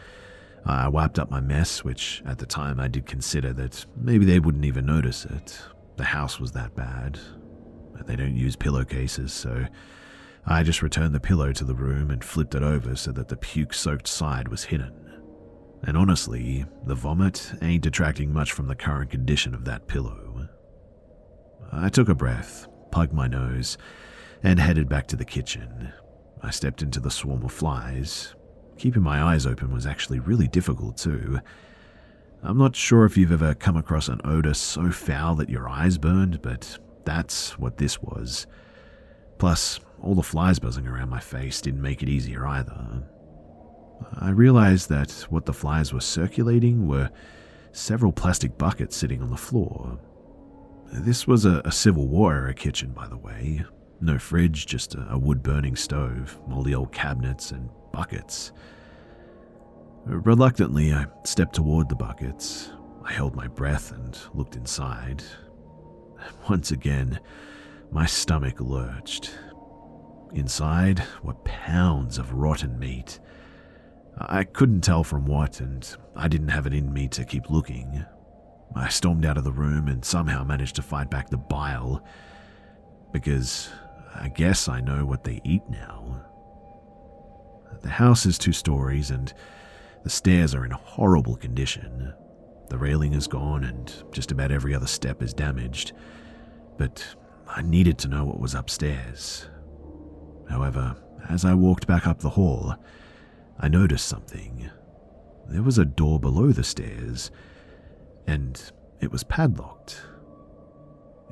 I 0.67 0.89
wiped 0.89 1.19
up 1.19 1.31
my 1.31 1.41
mess, 1.41 1.83
which 1.83 2.23
at 2.27 2.37
the 2.37 2.47
time 2.47 2.79
I 2.79 2.89
did 2.89 3.07
consider 3.07 3.55
that 3.55 3.87
maybe 3.97 4.27
they 4.27 4.39
wouldn't 4.39 4.67
even 4.67 4.85
notice 4.85 5.25
it. 5.25 5.59
The 5.97 6.05
house 6.05 6.39
was 6.39 6.53
that 6.53 6.77
bad. 6.77 7.19
They 8.05 8.17
don't 8.17 8.37
use 8.37 8.55
pillowcases, 8.55 9.33
so 9.33 9.65
I 10.49 10.63
just 10.63 10.81
returned 10.81 11.13
the 11.13 11.21
pillow 11.21 11.53
to 11.53 11.65
the 11.65 11.75
room 11.75 12.11
and 12.11 12.23
flipped 12.23 12.55
it 12.55 12.63
over 12.63 12.95
so 12.95 13.11
that 13.13 13.29
the 13.29 13.37
puke 13.37 13.75
soaked 13.75 14.07
side 14.07 14.47
was 14.47 14.65
hidden. 14.65 14.93
And 15.83 15.97
honestly, 15.97 16.65
the 16.85 16.95
vomit 16.95 17.53
ain't 17.63 17.83
detracting 17.83 18.33
much 18.33 18.53
from 18.53 18.69
the 18.69 18.77
current 18.77 19.11
condition 19.11 19.55
of 19.55 19.65
that 19.65 19.89
pillow. 19.89 20.49
I 21.73 21.89
took 21.89 22.09
a 22.09 22.15
breath, 22.15 22.69
plugged 22.93 23.13
my 23.13 23.27
nose, 23.27 23.77
and 24.43 24.61
headed 24.61 24.89
back 24.89 25.09
to 25.09 25.17
the 25.17 25.25
kitchen. 25.25 25.93
I 26.43 26.51
stepped 26.51 26.81
into 26.81 27.01
the 27.01 27.11
swarm 27.11 27.45
of 27.45 27.53
flies. 27.53 28.35
Keeping 28.79 29.03
my 29.03 29.21
eyes 29.23 29.47
open 29.47 29.73
was 29.73 29.87
actually 29.87 30.21
really 30.21 30.47
difficult, 30.47 30.97
too. 30.97 31.41
I'm 32.43 32.59
not 32.59 32.77
sure 32.77 33.05
if 33.05 33.17
you've 33.17 33.33
ever 33.33 33.55
come 33.55 33.77
across 33.77 34.09
an 34.09 34.21
odor 34.23 34.55
so 34.55 34.93
foul 34.93 35.35
that 35.37 35.51
your 35.51 35.69
eyes 35.69 35.99
burned, 35.99 36.41
but 36.41 36.79
that's 37.05 37.59
what 37.59 37.79
this 37.79 38.01
was. 38.01 38.47
Plus, 39.39 39.81
all 40.03 40.15
the 40.15 40.23
flies 40.23 40.59
buzzing 40.59 40.87
around 40.87 41.09
my 41.09 41.21
face 41.21 41.61
didn't 41.61 41.83
make 41.83 42.03
it 42.03 42.09
easier 42.09 42.47
either. 42.47 43.03
I 44.15 44.31
realized 44.31 44.89
that 44.91 45.11
what 45.31 45.47
the 45.47 45.53
flies 45.53 45.93
were 45.93 46.01
circulating 46.01 46.87
were 46.87 47.11
several 47.73 48.13
plastic 48.13 48.59
buckets 48.59 48.97
sitting 48.97 49.23
on 49.23 49.31
the 49.31 49.37
floor. 49.37 49.99
This 50.93 51.27
was 51.27 51.45
a, 51.45 51.63
a 51.65 51.73
Civil 51.73 52.09
War 52.09 52.35
era 52.35 52.55
kitchen, 52.55 52.93
by 52.93 53.09
the 53.09 53.17
way. 53.17 53.65
No 54.01 54.19
fridge, 54.19 54.67
just 54.67 54.95
a, 54.95 55.07
a 55.11 55.19
wood 55.19 55.43
burning 55.43 55.77
stove, 55.77 56.39
moldy 56.47 56.75
old 56.75 56.93
cabinets, 56.93 57.51
and 57.51 57.71
buckets. 57.93 58.53
Reluctantly, 60.05 60.93
I 60.93 61.07
stepped 61.25 61.57
toward 61.57 61.89
the 61.89 61.97
buckets. 61.97 62.71
I 63.05 63.13
held 63.13 63.35
my 63.35 63.49
breath 63.49 63.93
and 63.93 64.17
looked 64.35 64.57
inside. 64.57 65.23
Once 66.49 66.71
again, 66.71 67.19
my 67.91 68.07
stomach 68.07 68.61
lurched. 68.61 69.31
Inside 70.33 71.03
were 71.23 71.35
pounds 71.45 72.19
of 72.19 72.33
rotten 72.33 72.79
meat. 72.79 73.21
I 74.19 74.45
couldn't 74.45 74.83
tell 74.83 75.05
from 75.05 75.27
what, 75.27 75.61
and 75.61 75.89
I 76.15 76.29
didn't 76.29 76.49
have 76.49 76.67
it 76.67 76.75
in 76.75 76.93
me 76.93 77.09
to 77.09 77.25
keep 77.25 77.51
looking. 77.51 78.05
I 78.75 78.89
stormed 78.89 79.25
out 79.25 79.39
of 79.39 79.45
the 79.45 79.53
room 79.53 79.89
and 79.89 80.05
somehow 80.05 80.45
managed 80.45 80.77
to 80.77 80.83
fight 80.83 81.11
back 81.11 81.31
the 81.31 81.37
bile, 81.37 82.05
because 83.13 83.71
I 84.15 84.29
guess 84.29 84.69
I 84.69 84.81
know 84.81 85.07
what 85.07 85.25
they 85.25 85.41
eat 85.45 85.63
now. 85.69 86.23
The 87.83 87.91
house 87.91 88.27
is 88.27 88.39
two 88.39 88.53
stories, 88.53 89.11
and 89.11 89.33
the 90.03 90.11
stairs 90.11 90.55
are 90.55 90.65
in 90.65 90.71
horrible 90.71 91.37
condition. 91.37 92.13
The 92.69 92.79
railing 92.79 93.13
is 93.13 93.27
gone, 93.27 93.65
and 93.65 93.93
just 94.13 94.33
about 94.33 94.51
every 94.51 94.75
other 94.75 94.87
step 94.87 95.23
is 95.23 95.35
damaged. 95.35 95.93
But 96.79 97.07
I 97.47 97.63
needed 97.63 97.99
to 97.99 98.09
know 98.09 98.25
what 98.25 98.41
was 98.41 98.55
upstairs. 98.55 99.49
However, 100.49 100.97
as 101.29 101.45
I 101.45 101.55
walked 101.55 101.87
back 101.87 102.07
up 102.07 102.21
the 102.21 102.31
hall, 102.31 102.77
I 103.59 103.69
noticed 103.69 104.07
something. 104.07 104.71
There 105.49 105.63
was 105.63 105.79
a 105.79 105.85
door 105.85 106.21
below 106.21 106.53
the 106.53 106.65
stairs, 106.65 107.31
and 108.27 108.61
it 109.01 109.13
was 109.13 109.25
padlocked. 109.25 110.03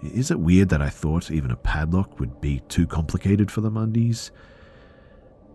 Is 0.03 0.31
it 0.31 0.40
weird 0.40 0.68
that 0.68 0.83
I 0.83 0.90
thought 0.90 1.31
even 1.31 1.50
a 1.50 1.57
padlock 1.57 2.20
would 2.20 2.40
be 2.40 2.61
too 2.68 2.87
complicated 2.87 3.50
for 3.50 3.61
the 3.61 3.70
Mundys? 3.70 4.31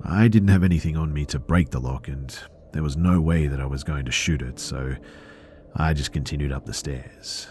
I 0.03 0.27
didn't 0.27 0.49
have 0.49 0.63
anything 0.63 0.97
on 0.97 1.13
me 1.13 1.25
to 1.25 1.39
break 1.39 1.69
the 1.69 1.79
lock, 1.79 2.07
and 2.07 2.37
there 2.71 2.83
was 2.83 2.97
no 2.97 3.21
way 3.21 3.47
that 3.47 3.59
I 3.59 3.65
was 3.65 3.83
going 3.83 4.05
to 4.05 4.11
shoot 4.11 4.41
it, 4.41 4.59
so 4.59 4.95
I 5.75 5.93
just 5.93 6.13
continued 6.13 6.51
up 6.51 6.65
the 6.65 6.73
stairs. 6.73 7.47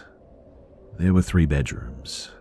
There 0.97 1.13
were 1.13 1.21
three 1.21 1.45
bedrooms. 1.45 2.31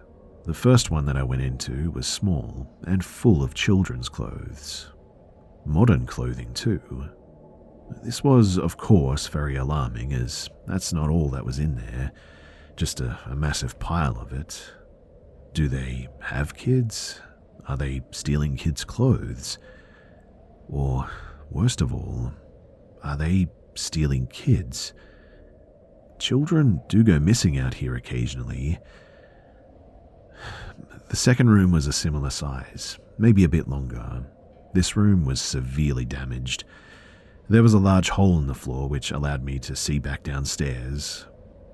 The 0.48 0.54
first 0.54 0.90
one 0.90 1.04
that 1.04 1.16
I 1.18 1.22
went 1.22 1.42
into 1.42 1.90
was 1.90 2.06
small 2.06 2.66
and 2.86 3.04
full 3.04 3.42
of 3.42 3.52
children's 3.52 4.08
clothes. 4.08 4.86
Modern 5.66 6.06
clothing, 6.06 6.54
too. 6.54 6.80
This 8.02 8.24
was, 8.24 8.56
of 8.58 8.78
course, 8.78 9.26
very 9.26 9.56
alarming, 9.56 10.14
as 10.14 10.48
that's 10.66 10.90
not 10.90 11.10
all 11.10 11.28
that 11.28 11.44
was 11.44 11.58
in 11.58 11.76
there, 11.76 12.12
just 12.76 13.02
a, 13.02 13.18
a 13.26 13.36
massive 13.36 13.78
pile 13.78 14.18
of 14.18 14.32
it. 14.32 14.72
Do 15.52 15.68
they 15.68 16.08
have 16.22 16.56
kids? 16.56 17.20
Are 17.66 17.76
they 17.76 18.00
stealing 18.10 18.56
kids' 18.56 18.86
clothes? 18.86 19.58
Or, 20.66 21.10
worst 21.50 21.82
of 21.82 21.92
all, 21.92 22.32
are 23.04 23.18
they 23.18 23.48
stealing 23.74 24.26
kids? 24.28 24.94
Children 26.18 26.80
do 26.88 27.04
go 27.04 27.20
missing 27.20 27.58
out 27.58 27.74
here 27.74 27.94
occasionally. 27.96 28.78
The 31.08 31.16
second 31.16 31.48
room 31.48 31.72
was 31.72 31.86
a 31.86 31.92
similar 31.92 32.28
size, 32.28 32.98
maybe 33.16 33.44
a 33.44 33.48
bit 33.48 33.66
longer. 33.66 34.26
This 34.74 34.94
room 34.94 35.24
was 35.24 35.40
severely 35.40 36.04
damaged. 36.04 36.64
There 37.48 37.62
was 37.62 37.72
a 37.72 37.78
large 37.78 38.10
hole 38.10 38.38
in 38.38 38.46
the 38.46 38.54
floor 38.54 38.90
which 38.90 39.10
allowed 39.10 39.42
me 39.42 39.58
to 39.60 39.74
see 39.74 39.98
back 39.98 40.22
downstairs. 40.22 41.24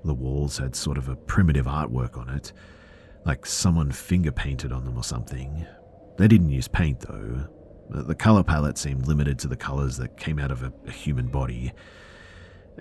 The 0.05 0.13
walls 0.13 0.57
had 0.57 0.73
sort 0.73 0.97
of 0.97 1.09
a 1.09 1.17
primitive 1.17 1.65
artwork 1.65 2.17
on 2.17 2.29
it, 2.29 2.53
like 3.25 3.45
someone 3.45 3.91
finger 3.91 4.31
painted 4.31 4.71
on 4.71 4.85
them 4.85 4.97
or 4.97 5.03
something. 5.03 5.65
They 6.17 6.29
didn't 6.29 6.51
use 6.51 6.69
paint 6.69 7.01
though. 7.01 7.49
The 7.89 8.15
color 8.15 8.41
palette 8.41 8.77
seemed 8.77 9.05
limited 9.05 9.37
to 9.39 9.49
the 9.49 9.57
colors 9.57 9.97
that 9.97 10.17
came 10.17 10.39
out 10.39 10.51
of 10.51 10.63
a, 10.63 10.71
a 10.87 10.91
human 10.91 11.27
body. 11.27 11.73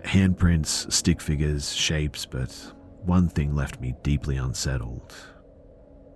Handprints, 0.04 0.90
stick 0.92 1.20
figures, 1.20 1.74
shapes, 1.74 2.26
but 2.26 2.52
one 3.02 3.28
thing 3.28 3.56
left 3.56 3.80
me 3.80 3.96
deeply 4.04 4.36
unsettled. 4.36 5.14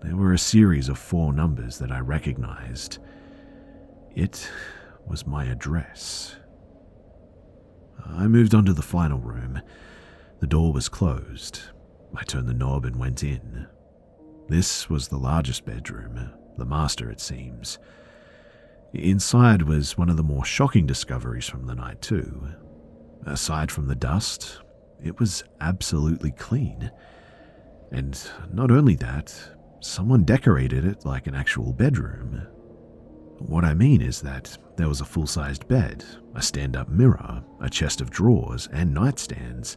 There 0.02 0.16
were 0.16 0.32
a 0.32 0.38
series 0.38 0.88
of 0.88 0.98
four 0.98 1.32
numbers 1.32 1.78
that 1.78 1.90
I 1.90 1.98
recognized. 1.98 2.98
It 4.14 4.48
was 5.06 5.26
my 5.26 5.46
address. 5.46 6.36
I 8.06 8.28
moved 8.28 8.54
on 8.54 8.64
to 8.66 8.72
the 8.72 8.82
final 8.82 9.18
room. 9.18 9.60
The 10.40 10.46
door 10.46 10.72
was 10.72 10.88
closed. 10.88 11.60
I 12.14 12.22
turned 12.22 12.48
the 12.48 12.54
knob 12.54 12.84
and 12.84 12.96
went 12.96 13.22
in. 13.24 13.66
This 14.48 14.88
was 14.88 15.08
the 15.08 15.18
largest 15.18 15.64
bedroom, 15.66 16.30
the 16.56 16.64
master, 16.64 17.10
it 17.10 17.20
seems. 17.20 17.78
Inside 18.94 19.62
was 19.62 19.98
one 19.98 20.08
of 20.08 20.16
the 20.16 20.22
more 20.22 20.44
shocking 20.44 20.86
discoveries 20.86 21.46
from 21.46 21.66
the 21.66 21.74
night, 21.74 22.00
too. 22.00 22.48
Aside 23.26 23.70
from 23.70 23.88
the 23.88 23.94
dust, 23.94 24.60
it 25.02 25.18
was 25.20 25.44
absolutely 25.60 26.30
clean. 26.30 26.90
And 27.90 28.18
not 28.52 28.70
only 28.70 28.94
that, 28.96 29.34
someone 29.80 30.24
decorated 30.24 30.84
it 30.84 31.04
like 31.04 31.26
an 31.26 31.34
actual 31.34 31.72
bedroom. 31.72 32.46
What 33.38 33.64
I 33.64 33.74
mean 33.74 34.02
is 34.02 34.20
that 34.22 34.58
there 34.76 34.88
was 34.88 35.00
a 35.00 35.04
full 35.04 35.26
sized 35.26 35.68
bed, 35.68 36.04
a 36.34 36.42
stand 36.42 36.76
up 36.76 36.88
mirror, 36.88 37.42
a 37.60 37.70
chest 37.70 38.00
of 38.00 38.10
drawers, 38.10 38.68
and 38.72 38.96
nightstands. 38.96 39.76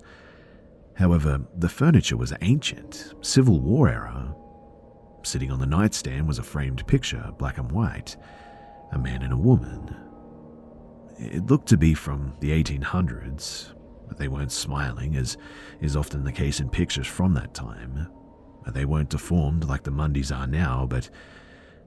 However, 0.95 1.41
the 1.57 1.69
furniture 1.69 2.17
was 2.17 2.33
ancient, 2.41 3.13
Civil 3.21 3.61
War 3.61 3.89
era. 3.89 4.35
Sitting 5.23 5.51
on 5.51 5.59
the 5.59 5.65
nightstand 5.67 6.27
was 6.27 6.39
a 6.39 6.43
framed 6.43 6.85
picture, 6.87 7.31
black 7.37 7.59
and 7.59 7.71
white, 7.71 8.17
a 8.91 8.97
man 8.97 9.21
and 9.21 9.33
a 9.33 9.37
woman. 9.37 9.95
It 11.19 11.45
looked 11.45 11.67
to 11.69 11.77
be 11.77 11.93
from 11.93 12.33
the 12.39 12.49
1800s, 12.51 13.73
but 14.07 14.17
they 14.17 14.27
weren't 14.27 14.51
smiling, 14.51 15.15
as 15.15 15.37
is 15.79 15.95
often 15.95 16.23
the 16.23 16.31
case 16.31 16.59
in 16.59 16.69
pictures 16.69 17.07
from 17.07 17.35
that 17.35 17.53
time. 17.53 18.07
They 18.67 18.85
weren't 18.85 19.09
deformed 19.09 19.65
like 19.65 19.83
the 19.83 19.91
Mundys 19.91 20.35
are 20.35 20.47
now, 20.47 20.85
but 20.85 21.09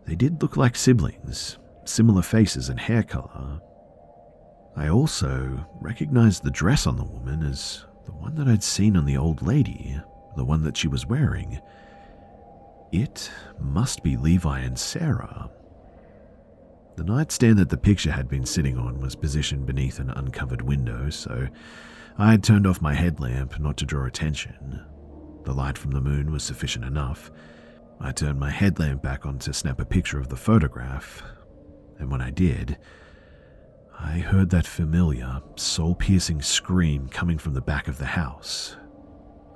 they 0.06 0.14
did 0.14 0.42
look 0.42 0.56
like 0.56 0.76
siblings, 0.76 1.58
similar 1.84 2.22
faces 2.22 2.68
and 2.68 2.78
hair 2.78 3.02
color. 3.02 3.60
I 4.76 4.88
also 4.88 5.66
recognized 5.80 6.42
the 6.42 6.50
dress 6.50 6.87
on 6.87 6.96
the 6.96 7.04
woman 7.04 7.42
as 7.42 7.84
the 8.04 8.12
one 8.12 8.34
that 8.34 8.48
I'd 8.48 8.62
seen 8.62 8.96
on 8.96 9.06
the 9.06 9.16
old 9.16 9.40
lady, 9.40 9.98
the 10.37 10.44
one 10.44 10.62
that 10.64 10.76
she 10.76 10.88
was 10.88 11.06
wearing. 11.06 11.60
It 12.92 13.30
must 13.58 14.02
be 14.02 14.16
Levi 14.16 14.60
and 14.60 14.78
Sarah. 14.78 15.50
The 16.96 17.04
nightstand 17.04 17.58
that 17.58 17.70
the 17.70 17.76
picture 17.76 18.12
had 18.12 18.28
been 18.28 18.46
sitting 18.46 18.78
on 18.78 19.00
was 19.00 19.16
positioned 19.16 19.66
beneath 19.66 19.98
an 19.98 20.10
uncovered 20.10 20.62
window, 20.62 21.10
so 21.10 21.48
I 22.18 22.32
had 22.32 22.44
turned 22.44 22.66
off 22.66 22.80
my 22.80 22.94
headlamp 22.94 23.58
not 23.58 23.76
to 23.78 23.87
draw 23.87 24.06
attention. 24.06 24.84
The 25.44 25.52
light 25.52 25.78
from 25.78 25.92
the 25.92 26.00
moon 26.00 26.33
was 26.33 26.42
sufficient 26.42 26.85
enough. 26.85 27.30
I 28.00 28.12
turned 28.12 28.40
my 28.40 28.50
headlamp 28.50 29.02
back 29.02 29.26
on 29.26 29.38
to 29.40 29.52
snap 29.52 29.80
a 29.80 29.85
picture 29.85 30.18
of 30.18 30.28
the 30.28 30.37
photograph, 30.37 31.22
and 31.98 32.11
when 32.11 32.20
I 32.20 32.30
did, 32.30 32.78
I 33.98 34.18
heard 34.18 34.50
that 34.50 34.66
familiar, 34.66 35.40
soul 35.57 35.94
piercing 35.94 36.42
scream 36.42 37.09
coming 37.09 37.38
from 37.38 37.54
the 37.54 37.61
back 37.61 37.88
of 37.88 37.98
the 37.98 38.07
house. 38.07 38.76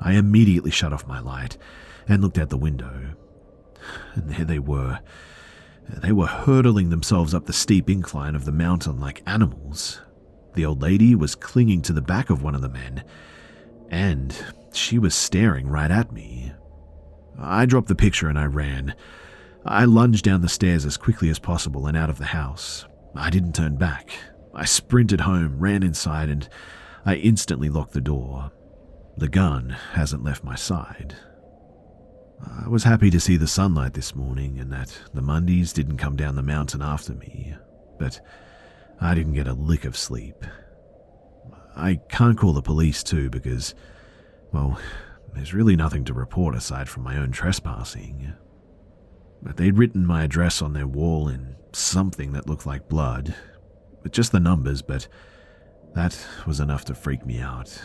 I 0.01 0.13
immediately 0.13 0.71
shut 0.71 0.93
off 0.93 1.07
my 1.07 1.21
light 1.21 1.59
and 2.07 2.23
looked 2.23 2.39
out 2.39 2.51
the 2.51 2.57
window. 2.57 3.15
And 4.15 4.31
there 4.31 4.45
they 4.45 4.59
were. 4.59 5.01
They 5.89 6.13
were 6.13 6.27
hurtling 6.27 6.91
themselves 6.91 7.35
up 7.35 7.47
the 7.47 7.53
steep 7.53 7.91
incline 7.91 8.35
of 8.35 8.45
the 8.45 8.53
mountain 8.53 9.01
like 9.01 9.23
animals. 9.27 10.01
The 10.55 10.67
old 10.67 10.83
lady 10.83 11.15
was 11.15 11.35
clinging 11.35 11.83
to 11.83 11.93
the 11.93 12.03
back 12.03 12.31
of 12.31 12.43
one 12.43 12.55
of 12.55 12.61
the 12.61 12.69
men, 12.69 13.05
and 13.89 14.37
she 14.73 14.99
was 14.99 15.15
staring 15.15 15.69
right 15.69 15.91
at 15.91 16.13
me. 16.13 16.53
I 17.39 17.67
dropped 17.67 17.89
the 17.89 17.95
picture 17.95 18.29
and 18.29 18.39
I 18.39 18.45
ran. 18.45 18.95
I 19.65 19.85
lunged 19.85 20.25
down 20.25 20.41
the 20.41 20.49
stairs 20.49 20.85
as 20.85 20.97
quickly 20.97 21.31
as 21.31 21.39
possible 21.39 21.87
and 21.87 21.97
out 21.97 22.11
of 22.11 22.19
the 22.19 22.27
house. 22.27 22.87
I 23.15 23.31
didn't 23.31 23.55
turn 23.55 23.77
back. 23.77 24.11
I 24.55 24.65
sprinted 24.65 25.21
home, 25.21 25.59
ran 25.59 25.83
inside, 25.83 26.29
and 26.29 26.49
I 27.05 27.17
instantly 27.17 27.69
locked 27.69 27.93
the 27.93 28.01
door. 28.01 28.51
The 29.17 29.29
gun 29.29 29.71
hasn't 29.93 30.25
left 30.25 30.45
my 30.45 30.55
side. 30.55 31.17
I 32.65 32.69
was 32.69 32.85
happy 32.85 33.11
to 33.11 33.21
see 33.21 33.37
the 33.37 33.49
sunlight 33.49 33.95
this 33.95 34.15
morning 34.15 34.59
and 34.61 34.73
that 34.73 34.97
the 35.13 35.23
Mundys 35.23 35.73
didn't 35.73 35.99
come 35.99 36.17
down 36.17 36.37
the 36.37 36.43
mountain 36.43 36.83
after 36.83 37.15
me, 37.15 37.55
but 37.99 38.21
I 39.01 39.15
didn't 39.15 39.35
get 39.35 39.49
a 39.49 39.55
lick 39.55 39.85
of 39.85 39.97
sleep. 39.97 40.45
I 41.79 42.01
can't 42.09 42.37
call 42.37 42.53
the 42.53 42.61
police 42.61 43.05
too 43.05 43.31
because, 43.31 43.75
well, 44.53 44.79
there's 45.33 45.55
really 45.55 45.77
nothing 45.77 46.05
to 46.07 46.13
report 46.13 46.57
aside 46.57 46.89
from 46.89 47.05
my 47.05 47.17
own 47.17 47.31
trespassing. 47.31 48.33
But 49.41 49.57
they'd 49.57 49.79
written 49.79 50.05
my 50.05 50.25
address 50.25 50.61
on 50.61 50.73
their 50.73 50.89
wall 50.89 51.29
in 51.29 51.55
something 51.73 52.33
that 52.33 52.49
looked 52.49 52.67
like 52.67 52.89
blood, 52.89 53.35
just 54.11 54.33
the 54.33 54.41
numbers, 54.41 54.83
but 54.83 55.07
that 55.95 56.19
was 56.47 56.61
enough 56.61 56.85
to 56.87 56.95
freak 56.95 57.25
me 57.25 57.41
out. 57.41 57.81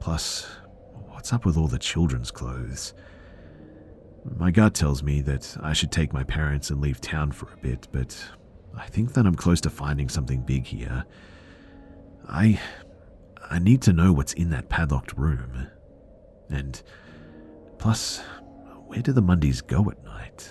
Plus, 0.00 0.48
what's 1.08 1.32
up 1.32 1.44
with 1.44 1.56
all 1.56 1.68
the 1.68 1.78
children's 1.78 2.30
clothes? 2.30 2.94
My 4.36 4.50
gut 4.50 4.74
tells 4.74 5.02
me 5.02 5.20
that 5.22 5.56
I 5.62 5.74
should 5.74 5.92
take 5.92 6.12
my 6.12 6.24
parents 6.24 6.70
and 6.70 6.80
leave 6.80 7.00
town 7.00 7.32
for 7.32 7.52
a 7.52 7.56
bit, 7.58 7.86
but 7.92 8.20
I 8.76 8.86
think 8.86 9.12
that 9.12 9.26
I'm 9.26 9.34
close 9.34 9.60
to 9.62 9.70
finding 9.70 10.08
something 10.08 10.40
big 10.40 10.66
here. 10.66 11.04
I 12.28 12.60
I 13.50 13.58
need 13.58 13.82
to 13.82 13.92
know 13.92 14.12
what's 14.12 14.32
in 14.32 14.50
that 14.50 14.68
padlocked 14.68 15.16
room. 15.16 15.68
And 16.48 16.80
plus, 17.78 18.18
where 18.86 19.02
do 19.02 19.12
the 19.12 19.22
Mundys 19.22 19.66
go 19.66 19.90
at 19.90 20.04
night? 20.04 20.50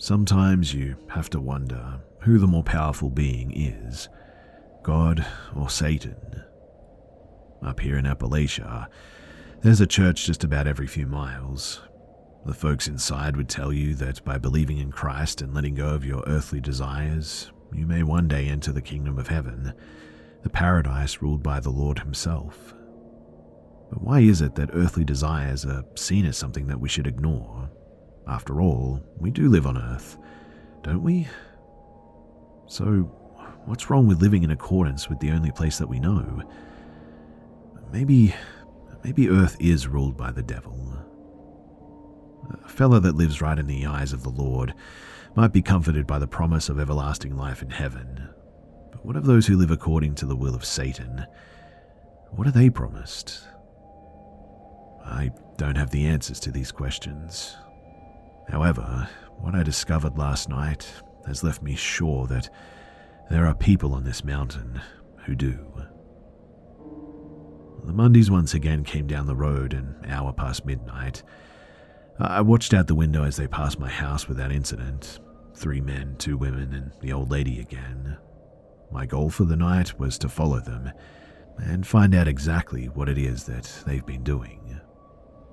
Sometimes 0.00 0.72
you 0.72 0.96
have 1.08 1.28
to 1.30 1.40
wonder 1.40 2.00
who 2.20 2.38
the 2.38 2.46
more 2.46 2.62
powerful 2.62 3.10
being 3.10 3.52
is 3.52 4.08
God 4.84 5.26
or 5.56 5.68
Satan. 5.68 6.44
Up 7.62 7.80
here 7.80 7.98
in 7.98 8.04
Appalachia, 8.04 8.86
there's 9.60 9.80
a 9.80 9.88
church 9.88 10.24
just 10.24 10.44
about 10.44 10.68
every 10.68 10.86
few 10.86 11.04
miles. 11.08 11.80
The 12.46 12.54
folks 12.54 12.86
inside 12.86 13.36
would 13.36 13.48
tell 13.48 13.72
you 13.72 13.96
that 13.96 14.24
by 14.24 14.38
believing 14.38 14.78
in 14.78 14.92
Christ 14.92 15.42
and 15.42 15.52
letting 15.52 15.74
go 15.74 15.88
of 15.88 16.04
your 16.04 16.22
earthly 16.28 16.60
desires, 16.60 17.50
you 17.72 17.84
may 17.84 18.04
one 18.04 18.28
day 18.28 18.46
enter 18.46 18.70
the 18.70 18.80
kingdom 18.80 19.18
of 19.18 19.26
heaven, 19.26 19.72
the 20.42 20.48
paradise 20.48 21.20
ruled 21.20 21.42
by 21.42 21.58
the 21.58 21.70
Lord 21.70 21.98
Himself. 21.98 22.72
But 23.90 24.00
why 24.00 24.20
is 24.20 24.42
it 24.42 24.54
that 24.54 24.70
earthly 24.72 25.04
desires 25.04 25.66
are 25.66 25.84
seen 25.96 26.24
as 26.24 26.36
something 26.36 26.68
that 26.68 26.78
we 26.80 26.88
should 26.88 27.08
ignore? 27.08 27.68
After 28.28 28.60
all, 28.60 29.02
we 29.18 29.30
do 29.30 29.48
live 29.48 29.66
on 29.66 29.78
Earth, 29.78 30.18
don't 30.82 31.02
we? 31.02 31.26
So, 32.66 33.10
what's 33.64 33.88
wrong 33.88 34.06
with 34.06 34.20
living 34.20 34.42
in 34.42 34.50
accordance 34.50 35.08
with 35.08 35.18
the 35.18 35.30
only 35.30 35.50
place 35.50 35.78
that 35.78 35.88
we 35.88 35.98
know? 35.98 36.42
Maybe, 37.90 38.34
maybe 39.02 39.30
Earth 39.30 39.56
is 39.58 39.88
ruled 39.88 40.18
by 40.18 40.30
the 40.30 40.42
devil. 40.42 40.74
A 42.64 42.68
fellow 42.68 43.00
that 43.00 43.16
lives 43.16 43.40
right 43.40 43.58
in 43.58 43.66
the 43.66 43.86
eyes 43.86 44.12
of 44.12 44.22
the 44.22 44.28
Lord 44.28 44.74
might 45.34 45.52
be 45.52 45.62
comforted 45.62 46.06
by 46.06 46.18
the 46.18 46.26
promise 46.26 46.68
of 46.68 46.78
everlasting 46.78 47.34
life 47.34 47.62
in 47.62 47.70
heaven. 47.70 48.28
But 48.90 49.06
what 49.06 49.16
of 49.16 49.24
those 49.24 49.46
who 49.46 49.56
live 49.56 49.70
according 49.70 50.16
to 50.16 50.26
the 50.26 50.36
will 50.36 50.54
of 50.54 50.64
Satan? 50.64 51.26
What 52.30 52.46
are 52.46 52.52
they 52.52 52.68
promised? 52.68 53.40
I 55.02 55.30
don't 55.56 55.76
have 55.76 55.90
the 55.90 56.06
answers 56.06 56.40
to 56.40 56.50
these 56.50 56.70
questions. 56.70 57.56
However, 58.50 59.08
what 59.38 59.54
I 59.54 59.62
discovered 59.62 60.18
last 60.18 60.48
night 60.48 60.90
has 61.26 61.44
left 61.44 61.62
me 61.62 61.74
sure 61.74 62.26
that 62.26 62.48
there 63.30 63.46
are 63.46 63.54
people 63.54 63.94
on 63.94 64.04
this 64.04 64.24
mountain 64.24 64.80
who 65.26 65.34
do. 65.34 65.58
The 67.84 67.92
Mundys 67.92 68.30
once 68.30 68.54
again 68.54 68.84
came 68.84 69.06
down 69.06 69.26
the 69.26 69.36
road 69.36 69.72
an 69.72 69.96
hour 70.08 70.32
past 70.32 70.64
midnight. 70.66 71.22
I 72.18 72.40
watched 72.40 72.74
out 72.74 72.86
the 72.86 72.94
window 72.94 73.22
as 73.22 73.36
they 73.36 73.46
passed 73.46 73.78
my 73.78 73.88
house 73.88 74.26
without 74.28 74.50
incident. 74.50 75.20
Three 75.54 75.80
men, 75.80 76.16
two 76.18 76.36
women, 76.36 76.72
and 76.72 76.92
the 77.00 77.12
old 77.12 77.30
lady 77.30 77.60
again. 77.60 78.16
My 78.90 79.06
goal 79.06 79.30
for 79.30 79.44
the 79.44 79.56
night 79.56 79.98
was 79.98 80.18
to 80.18 80.28
follow 80.28 80.60
them 80.60 80.90
and 81.58 81.86
find 81.86 82.14
out 82.14 82.28
exactly 82.28 82.86
what 82.86 83.08
it 83.08 83.18
is 83.18 83.44
that 83.44 83.82
they've 83.86 84.06
been 84.06 84.22
doing. 84.22 84.80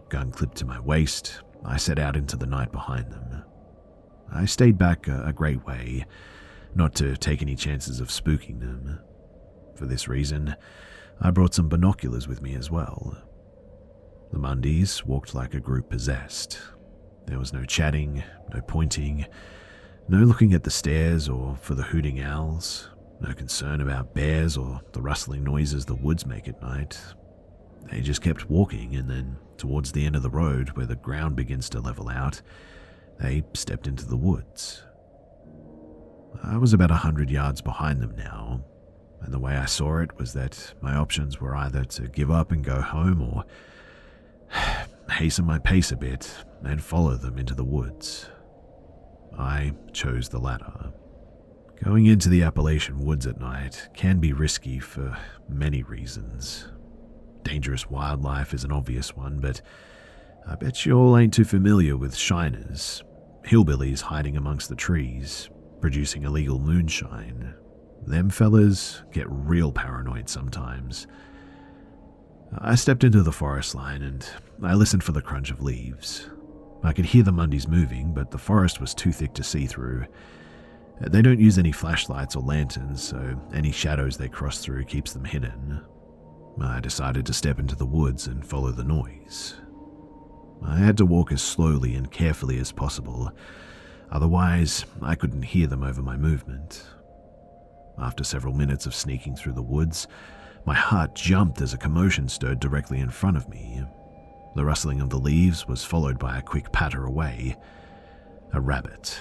Gun 0.09 0.31
clipped 0.31 0.57
to 0.57 0.65
my 0.65 0.79
waist, 0.79 1.41
I 1.65 1.77
set 1.77 1.99
out 1.99 2.15
into 2.15 2.37
the 2.37 2.45
night 2.45 2.71
behind 2.71 3.11
them. 3.11 3.43
I 4.31 4.45
stayed 4.45 4.77
back 4.77 5.07
a, 5.07 5.25
a 5.25 5.33
great 5.33 5.65
way, 5.65 6.05
not 6.75 6.93
to 6.95 7.17
take 7.17 7.41
any 7.41 7.55
chances 7.55 7.99
of 7.99 8.09
spooking 8.09 8.59
them. 8.59 8.99
For 9.75 9.85
this 9.85 10.07
reason, 10.07 10.55
I 11.19 11.31
brought 11.31 11.53
some 11.53 11.69
binoculars 11.69 12.27
with 12.27 12.41
me 12.41 12.55
as 12.55 12.69
well. 12.69 13.17
The 14.31 14.39
Mundys 14.39 15.05
walked 15.05 15.33
like 15.33 15.53
a 15.53 15.59
group 15.59 15.89
possessed. 15.89 16.59
There 17.25 17.39
was 17.39 17.53
no 17.53 17.63
chatting, 17.63 18.23
no 18.53 18.61
pointing, 18.61 19.25
no 20.07 20.19
looking 20.19 20.53
at 20.53 20.63
the 20.63 20.71
stairs 20.71 21.27
or 21.27 21.55
for 21.61 21.73
the 21.73 21.83
hooting 21.83 22.21
owls, 22.21 22.89
no 23.21 23.33
concern 23.33 23.81
about 23.81 24.13
bears 24.13 24.57
or 24.57 24.81
the 24.91 25.01
rustling 25.01 25.43
noises 25.43 25.85
the 25.85 25.95
woods 25.95 26.25
make 26.25 26.47
at 26.47 26.61
night. 26.61 26.99
They 27.91 28.01
just 28.01 28.21
kept 28.21 28.49
walking, 28.49 28.95
and 28.95 29.09
then, 29.09 29.37
towards 29.57 29.91
the 29.91 30.05
end 30.05 30.15
of 30.15 30.23
the 30.23 30.29
road 30.29 30.69
where 30.69 30.85
the 30.85 30.95
ground 30.95 31.35
begins 31.35 31.69
to 31.69 31.79
level 31.79 32.09
out, 32.09 32.41
they 33.19 33.43
stepped 33.53 33.87
into 33.87 34.05
the 34.05 34.17
woods. 34.17 34.83
I 36.43 36.57
was 36.57 36.73
about 36.73 36.91
a 36.91 36.95
hundred 36.95 37.29
yards 37.29 37.61
behind 37.61 38.01
them 38.01 38.15
now, 38.15 38.63
and 39.21 39.33
the 39.33 39.39
way 39.39 39.55
I 39.55 39.65
saw 39.65 39.99
it 39.99 40.17
was 40.17 40.33
that 40.33 40.73
my 40.81 40.95
options 40.95 41.39
were 41.39 41.55
either 41.55 41.83
to 41.85 42.07
give 42.07 42.29
up 42.29 42.51
and 42.51 42.63
go 42.63 42.81
home 42.81 43.21
or 43.21 43.45
hasten 45.11 45.45
my 45.45 45.59
pace 45.59 45.91
a 45.91 45.95
bit 45.95 46.33
and 46.63 46.83
follow 46.83 47.15
them 47.15 47.37
into 47.37 47.55
the 47.55 47.63
woods. 47.63 48.27
I 49.37 49.73
chose 49.93 50.29
the 50.29 50.39
latter. 50.39 50.91
Going 51.83 52.05
into 52.05 52.29
the 52.29 52.43
Appalachian 52.43 52.99
woods 52.99 53.27
at 53.27 53.39
night 53.39 53.89
can 53.93 54.19
be 54.19 54.33
risky 54.33 54.79
for 54.79 55.17
many 55.49 55.83
reasons. 55.83 56.67
Dangerous 57.45 57.89
wildlife 57.89 58.55
is 58.55 58.63
an 58.63 58.71
obvious 58.71 59.15
one, 59.15 59.39
but 59.39 59.61
I 60.47 60.55
bet 60.55 60.83
you 60.83 60.97
all 60.97 61.15
ain't 61.15 61.33
too 61.33 61.45
familiar 61.45 61.95
with 61.95 62.15
shiners, 62.15 63.03
hillbillies 63.45 64.01
hiding 64.01 64.35
amongst 64.35 64.67
the 64.67 64.75
trees, 64.75 65.49
producing 65.79 66.23
illegal 66.23 66.57
moonshine. 66.59 67.53
Them 68.05 68.31
fellas 68.31 69.03
get 69.11 69.29
real 69.29 69.71
paranoid 69.71 70.27
sometimes. 70.27 71.05
I 72.57 72.73
stepped 72.73 73.03
into 73.03 73.21
the 73.21 73.31
forest 73.31 73.75
line 73.75 74.01
and 74.01 74.27
I 74.63 74.73
listened 74.73 75.03
for 75.03 75.11
the 75.11 75.21
crunch 75.21 75.51
of 75.51 75.61
leaves. 75.61 76.27
I 76.83 76.93
could 76.93 77.05
hear 77.05 77.23
the 77.23 77.31
Mundys 77.31 77.67
moving, 77.67 78.11
but 78.11 78.31
the 78.31 78.39
forest 78.39 78.81
was 78.81 78.95
too 78.95 79.11
thick 79.11 79.33
to 79.35 79.43
see 79.43 79.67
through. 79.67 80.05
They 80.99 81.21
don't 81.21 81.39
use 81.39 81.59
any 81.59 81.71
flashlights 81.71 82.35
or 82.35 82.41
lanterns, 82.41 83.03
so 83.03 83.39
any 83.53 83.71
shadows 83.71 84.17
they 84.17 84.29
cross 84.29 84.59
through 84.59 84.85
keeps 84.85 85.13
them 85.13 85.25
hidden. 85.25 85.81
I 86.61 86.79
decided 86.79 87.25
to 87.25 87.33
step 87.33 87.59
into 87.59 87.75
the 87.75 87.85
woods 87.85 88.27
and 88.27 88.45
follow 88.45 88.71
the 88.71 88.83
noise. 88.83 89.55
I 90.63 90.77
had 90.77 90.97
to 90.97 91.05
walk 91.05 91.31
as 91.31 91.41
slowly 91.41 91.95
and 91.95 92.09
carefully 92.09 92.59
as 92.59 92.71
possible, 92.71 93.31
otherwise, 94.11 94.85
I 95.01 95.15
couldn't 95.15 95.43
hear 95.43 95.67
them 95.67 95.83
over 95.83 96.01
my 96.01 96.15
movement. 96.15 96.85
After 97.97 98.23
several 98.23 98.53
minutes 98.53 98.85
of 98.85 98.95
sneaking 98.95 99.35
through 99.35 99.53
the 99.53 99.61
woods, 99.61 100.07
my 100.65 100.73
heart 100.73 101.15
jumped 101.15 101.61
as 101.61 101.73
a 101.73 101.77
commotion 101.77 102.27
stirred 102.27 102.59
directly 102.59 102.99
in 102.99 103.09
front 103.09 103.37
of 103.37 103.47
me. 103.49 103.83
The 104.55 104.65
rustling 104.65 105.01
of 105.01 105.09
the 105.09 105.19
leaves 105.19 105.67
was 105.67 105.83
followed 105.83 106.17
by 106.17 106.37
a 106.37 106.41
quick 106.41 106.71
patter 106.71 107.05
away. 107.05 107.57
A 108.53 108.61
rabbit. 108.61 109.19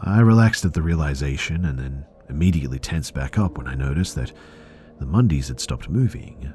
I 0.00 0.20
relaxed 0.20 0.64
at 0.64 0.74
the 0.74 0.82
realization 0.82 1.64
and 1.64 1.78
then 1.78 2.04
immediately 2.28 2.78
tensed 2.78 3.14
back 3.14 3.38
up 3.38 3.58
when 3.58 3.66
I 3.66 3.74
noticed 3.74 4.14
that 4.14 4.32
the 5.00 5.06
Mundys 5.06 5.48
had 5.48 5.58
stopped 5.58 5.88
moving. 5.88 6.52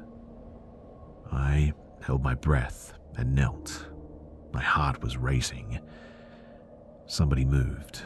I 1.32 1.74
held 2.00 2.22
my 2.22 2.34
breath 2.34 2.94
and 3.16 3.34
knelt. 3.34 3.88
My 4.52 4.62
heart 4.62 5.02
was 5.02 5.16
racing. 5.16 5.80
Somebody 7.06 7.44
moved, 7.44 8.02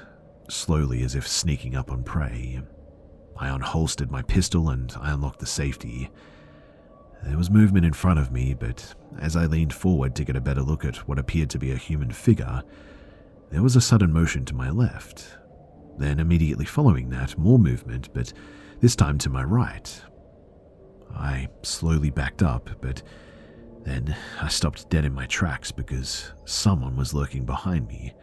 slowly 0.48 1.02
as 1.02 1.14
if 1.14 1.28
sneaking 1.28 1.76
up 1.76 1.92
on 1.92 2.02
prey. 2.02 2.60
I 3.36 3.48
unholstered 3.48 4.10
my 4.10 4.22
pistol 4.22 4.70
and 4.70 4.92
I 4.98 5.12
unlocked 5.12 5.40
the 5.40 5.46
safety. 5.46 6.10
There 7.22 7.36
was 7.36 7.50
movement 7.50 7.84
in 7.84 7.92
front 7.92 8.18
of 8.18 8.32
me, 8.32 8.54
but 8.54 8.94
as 9.18 9.36
I 9.36 9.44
leaned 9.44 9.74
forward 9.74 10.14
to 10.16 10.24
get 10.24 10.36
a 10.36 10.40
better 10.40 10.62
look 10.62 10.86
at 10.86 10.96
what 11.06 11.18
appeared 11.18 11.50
to 11.50 11.58
be 11.58 11.72
a 11.72 11.76
human 11.76 12.10
figure, 12.10 12.62
there 13.50 13.62
was 13.62 13.76
a 13.76 13.80
sudden 13.80 14.12
motion 14.12 14.46
to 14.46 14.54
my 14.54 14.70
left. 14.70 15.36
Then, 15.98 16.18
immediately 16.18 16.64
following 16.64 17.10
that, 17.10 17.36
more 17.36 17.58
movement, 17.58 18.08
but 18.14 18.32
this 18.80 18.96
time 18.96 19.18
to 19.18 19.28
my 19.28 19.44
right. 19.44 20.02
I 21.14 21.48
slowly 21.62 22.10
backed 22.10 22.42
up, 22.42 22.70
but 22.80 23.02
then 23.82 24.16
I 24.40 24.48
stopped 24.48 24.90
dead 24.90 25.04
in 25.04 25.14
my 25.14 25.26
tracks 25.26 25.72
because 25.72 26.32
someone 26.44 26.96
was 26.96 27.14
lurking 27.14 27.44
behind 27.44 27.88
me. 27.88 28.14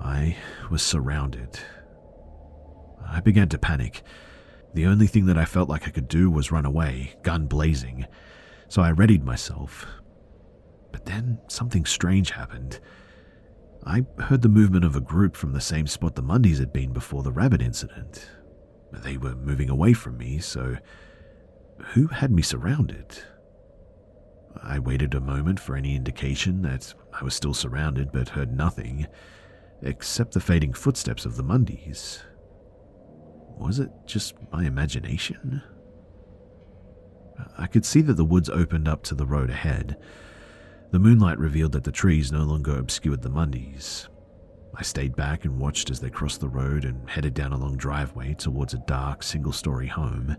I 0.00 0.36
was 0.70 0.82
surrounded. 0.82 1.58
I 3.06 3.20
began 3.20 3.48
to 3.50 3.58
panic. 3.58 4.02
The 4.74 4.86
only 4.86 5.06
thing 5.06 5.26
that 5.26 5.38
I 5.38 5.44
felt 5.44 5.68
like 5.68 5.86
I 5.86 5.90
could 5.90 6.08
do 6.08 6.30
was 6.30 6.50
run 6.50 6.64
away, 6.64 7.14
gun 7.22 7.46
blazing, 7.46 8.06
so 8.68 8.82
I 8.82 8.88
readied 8.90 9.24
myself. 9.24 9.86
But 10.92 11.04
then 11.04 11.38
something 11.48 11.84
strange 11.84 12.30
happened. 12.30 12.80
I 13.84 14.06
heard 14.18 14.42
the 14.42 14.48
movement 14.48 14.84
of 14.84 14.96
a 14.96 15.00
group 15.00 15.36
from 15.36 15.52
the 15.52 15.60
same 15.60 15.86
spot 15.86 16.14
the 16.14 16.22
Mundys 16.22 16.58
had 16.58 16.72
been 16.72 16.92
before 16.92 17.22
the 17.22 17.32
rabbit 17.32 17.60
incident. 17.60 18.28
They 18.92 19.16
were 19.16 19.34
moving 19.34 19.68
away 19.68 19.92
from 19.92 20.16
me, 20.16 20.38
so 20.38 20.76
who 21.78 22.06
had 22.08 22.30
me 22.30 22.42
surrounded? 22.42 23.22
I 24.62 24.78
waited 24.78 25.14
a 25.14 25.20
moment 25.20 25.58
for 25.58 25.76
any 25.76 25.96
indication 25.96 26.62
that 26.62 26.94
I 27.12 27.24
was 27.24 27.34
still 27.34 27.54
surrounded, 27.54 28.12
but 28.12 28.30
heard 28.30 28.56
nothing 28.56 29.06
except 29.82 30.34
the 30.34 30.40
fading 30.40 30.72
footsteps 30.72 31.24
of 31.24 31.36
the 31.36 31.42
Mundys. 31.42 32.22
Was 33.58 33.78
it 33.78 33.90
just 34.06 34.34
my 34.52 34.64
imagination? 34.64 35.62
I 37.58 37.66
could 37.66 37.84
see 37.84 38.00
that 38.02 38.14
the 38.14 38.24
woods 38.24 38.48
opened 38.48 38.86
up 38.88 39.02
to 39.04 39.14
the 39.14 39.26
road 39.26 39.50
ahead. 39.50 39.96
The 40.90 40.98
moonlight 40.98 41.38
revealed 41.38 41.72
that 41.72 41.84
the 41.84 41.92
trees 41.92 42.30
no 42.30 42.44
longer 42.44 42.78
obscured 42.78 43.22
the 43.22 43.30
Mundys. 43.30 44.08
I 44.74 44.82
stayed 44.82 45.16
back 45.16 45.44
and 45.44 45.58
watched 45.58 45.90
as 45.90 46.00
they 46.00 46.10
crossed 46.10 46.40
the 46.40 46.48
road 46.48 46.84
and 46.84 47.08
headed 47.08 47.34
down 47.34 47.52
a 47.52 47.58
long 47.58 47.76
driveway 47.76 48.34
towards 48.34 48.74
a 48.74 48.82
dark, 48.86 49.22
single 49.22 49.52
story 49.52 49.88
home. 49.88 50.36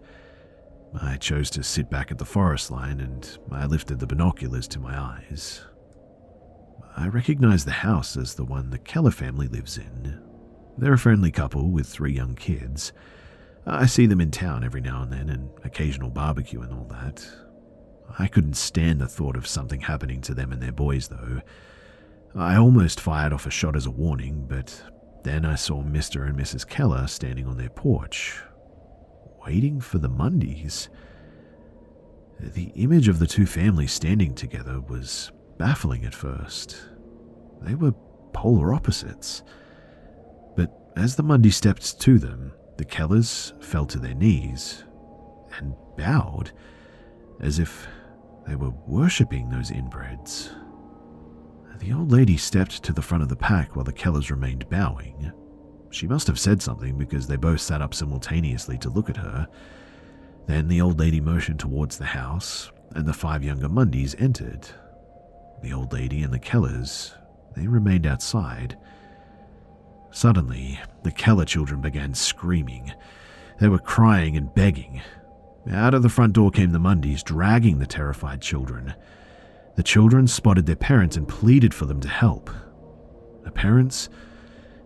I 1.01 1.17
chose 1.17 1.49
to 1.51 1.63
sit 1.63 1.89
back 1.89 2.11
at 2.11 2.17
the 2.17 2.25
forest 2.25 2.69
line 2.69 2.99
and 2.99 3.37
I 3.51 3.65
lifted 3.65 3.99
the 3.99 4.07
binoculars 4.07 4.67
to 4.69 4.79
my 4.79 4.97
eyes. 4.97 5.65
I 6.95 7.07
recognized 7.07 7.65
the 7.65 7.71
house 7.71 8.15
as 8.15 8.35
the 8.35 8.43
one 8.43 8.69
the 8.69 8.77
Keller 8.77 9.11
family 9.11 9.47
lives 9.47 9.77
in. 9.77 10.21
They're 10.77 10.93
a 10.93 10.97
friendly 10.99 11.31
couple 11.31 11.71
with 11.71 11.87
three 11.87 12.13
young 12.13 12.35
kids. 12.35 12.93
I 13.65 13.85
see 13.85 14.05
them 14.05 14.21
in 14.21 14.31
town 14.31 14.63
every 14.63 14.81
now 14.81 15.01
and 15.01 15.11
then, 15.11 15.29
an 15.29 15.49
occasional 15.63 16.09
barbecue 16.09 16.61
and 16.61 16.73
all 16.73 16.85
that. 16.85 17.27
I 18.19 18.27
couldn't 18.27 18.55
stand 18.55 19.01
the 19.01 19.07
thought 19.07 19.35
of 19.35 19.47
something 19.47 19.81
happening 19.81 20.21
to 20.21 20.33
them 20.33 20.51
and 20.51 20.61
their 20.61 20.71
boys, 20.71 21.07
though. 21.07 21.41
I 22.35 22.57
almost 22.57 22.99
fired 22.99 23.33
off 23.33 23.45
a 23.45 23.51
shot 23.51 23.75
as 23.75 23.85
a 23.85 23.91
warning, 23.91 24.45
but 24.47 24.81
then 25.23 25.45
I 25.45 25.55
saw 25.55 25.81
Mr. 25.81 26.27
and 26.27 26.37
Mrs. 26.37 26.67
Keller 26.67 27.07
standing 27.07 27.47
on 27.47 27.57
their 27.57 27.69
porch, 27.69 28.41
waiting 29.45 29.79
for 29.79 29.97
the 29.97 30.09
Mundys. 30.09 30.89
The 32.39 32.71
image 32.75 33.07
of 33.07 33.19
the 33.19 33.27
two 33.27 33.45
families 33.45 33.91
standing 33.91 34.33
together 34.35 34.79
was 34.79 35.31
baffling 35.57 36.05
at 36.05 36.15
first. 36.15 36.77
They 37.61 37.75
were 37.75 37.93
polar 38.33 38.73
opposites. 38.73 39.43
But 40.55 40.73
as 40.95 41.15
the 41.15 41.23
Mundy 41.23 41.51
stepped 41.51 41.99
to 42.01 42.19
them, 42.19 42.53
the 42.77 42.85
Kellers 42.85 43.53
fell 43.63 43.85
to 43.85 43.99
their 43.99 44.15
knees 44.15 44.83
and 45.57 45.75
bowed 45.97 46.51
as 47.39 47.59
if 47.59 47.87
they 48.47 48.55
were 48.55 48.73
worshipping 48.87 49.49
those 49.49 49.71
inbreds. 49.71 50.49
The 51.79 51.93
old 51.93 52.11
lady 52.11 52.37
stepped 52.37 52.83
to 52.83 52.93
the 52.93 53.01
front 53.01 53.23
of 53.23 53.29
the 53.29 53.35
pack 53.35 53.75
while 53.75 53.85
the 53.85 53.93
Kellers 53.93 54.31
remained 54.31 54.69
bowing. 54.69 55.31
She 55.93 56.07
must 56.07 56.25
have 56.25 56.39
said 56.39 56.59
something 56.59 56.97
because 56.97 57.27
they 57.27 57.35
both 57.35 57.61
sat 57.61 57.81
up 57.81 57.93
simultaneously 57.93 58.79
to 58.79 58.89
look 58.89 59.11
at 59.11 59.17
her. 59.17 59.47
Then 60.47 60.67
the 60.67 60.81
old 60.81 60.99
lady 60.99 61.21
motioned 61.21 61.59
towards 61.59 61.97
the 61.97 62.05
house, 62.05 62.71
and 62.95 63.05
the 63.05 63.13
five 63.13 63.43
younger 63.43 63.69
Mundys 63.69 64.19
entered. 64.19 64.67
The 65.61 65.71
old 65.71 65.93
lady 65.93 66.23
and 66.23 66.33
the 66.33 66.39
Kellers, 66.39 67.13
they 67.55 67.67
remained 67.67 68.07
outside. 68.07 68.75
Suddenly, 70.09 70.79
the 71.03 71.11
Keller 71.11 71.45
children 71.45 71.79
began 71.79 72.15
screaming. 72.15 72.91
They 73.59 73.67
were 73.67 73.77
crying 73.77 74.35
and 74.35 74.53
begging. 74.53 74.99
Out 75.71 75.93
of 75.93 76.01
the 76.01 76.09
front 76.09 76.33
door 76.33 76.49
came 76.49 76.71
the 76.71 76.79
Mundys, 76.79 77.23
dragging 77.23 77.77
the 77.77 77.85
terrified 77.85 78.41
children. 78.41 78.95
The 79.75 79.83
children 79.83 80.27
spotted 80.27 80.65
their 80.65 80.75
parents 80.75 81.17
and 81.17 81.27
pleaded 81.27 81.71
for 81.71 81.85
them 81.85 82.01
to 82.01 82.09
help. 82.09 82.49
The 83.43 83.51
parents, 83.51 84.09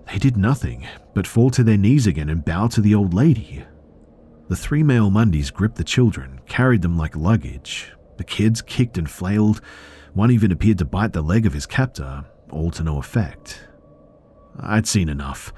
they 0.09 0.17
did 0.17 0.37
nothing 0.37 0.87
but 1.13 1.27
fall 1.27 1.49
to 1.51 1.63
their 1.63 1.77
knees 1.77 2.07
again 2.07 2.29
and 2.29 2.45
bow 2.45 2.67
to 2.67 2.81
the 2.81 2.95
old 2.95 3.13
lady. 3.13 3.63
The 4.49 4.55
three 4.55 4.83
male 4.83 5.11
Mundys 5.11 5.53
gripped 5.53 5.75
the 5.75 5.83
children, 5.83 6.39
carried 6.47 6.81
them 6.81 6.97
like 6.97 7.15
luggage. 7.15 7.91
The 8.17 8.23
kids 8.23 8.61
kicked 8.61 8.97
and 8.97 9.09
flailed, 9.09 9.61
one 10.13 10.31
even 10.31 10.51
appeared 10.51 10.77
to 10.79 10.85
bite 10.85 11.13
the 11.13 11.21
leg 11.21 11.45
of 11.45 11.53
his 11.53 11.65
captor, 11.65 12.25
all 12.49 12.71
to 12.71 12.83
no 12.83 12.97
effect. 12.97 13.67
I'd 14.59 14.87
seen 14.87 15.09
enough. 15.09 15.53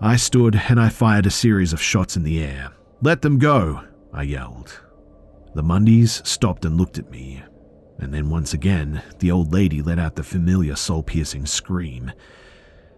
I 0.00 0.16
stood 0.16 0.60
and 0.68 0.80
I 0.80 0.88
fired 0.88 1.26
a 1.26 1.30
series 1.30 1.72
of 1.72 1.82
shots 1.82 2.16
in 2.16 2.22
the 2.22 2.42
air. 2.42 2.72
Let 3.02 3.22
them 3.22 3.38
go, 3.38 3.82
I 4.12 4.22
yelled. 4.22 4.80
The 5.54 5.62
Mundys 5.62 6.26
stopped 6.26 6.64
and 6.64 6.78
looked 6.78 6.98
at 6.98 7.10
me, 7.10 7.42
and 7.98 8.14
then 8.14 8.30
once 8.30 8.54
again, 8.54 9.02
the 9.18 9.30
old 9.30 9.52
lady 9.52 9.82
let 9.82 9.98
out 9.98 10.16
the 10.16 10.22
familiar 10.22 10.76
soul 10.76 11.02
piercing 11.02 11.44
scream. 11.46 12.12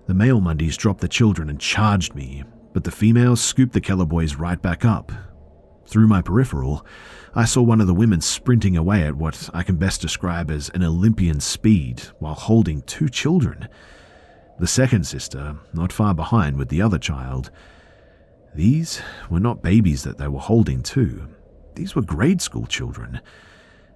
The 0.07 0.15
male 0.15 0.41
Mundys 0.41 0.77
dropped 0.77 1.01
the 1.01 1.09
children 1.09 1.49
and 1.49 1.59
charged 1.59 2.15
me, 2.15 2.45
but 2.73 2.85
the 2.85 2.91
females 2.91 3.41
scooped 3.41 3.73
the 3.73 3.81
Keller 3.81 4.05
boys 4.05 4.35
right 4.35 4.61
back 4.61 4.85
up. 4.85 5.11
Through 5.87 6.09
my 6.09 6.21
peripheral, 6.21 6.85
I 7.35 7.45
saw 7.45 7.63
one 7.63 7.81
of 7.81 7.87
the 7.87 7.95
women 7.95 8.21
sprinting 8.21 8.77
away 8.77 9.03
at 9.03 9.17
what 9.17 9.49
I 9.55 9.63
can 9.63 9.77
best 9.77 10.01
describe 10.01 10.51
as 10.51 10.69
an 10.71 10.83
Olympian 10.83 11.41
speed 11.41 12.03
while 12.19 12.35
holding 12.35 12.83
two 12.83 13.09
children. 13.09 13.69
The 14.59 14.67
second 14.67 15.07
sister, 15.07 15.57
not 15.73 15.93
far 15.93 16.15
behind 16.15 16.57
with 16.57 16.69
the 16.69 16.83
other 16.83 16.99
child. 16.99 17.51
These 18.55 19.03
were 19.31 19.41
not 19.41 19.63
babies 19.63 20.05
that 20.05 20.19
they 20.19 20.29
were 20.29 20.39
holding, 20.39 20.83
too. 20.83 21.29
These 21.75 21.95
were 21.95 22.03
grade 22.03 22.41
school 22.41 22.67
children. 22.67 23.21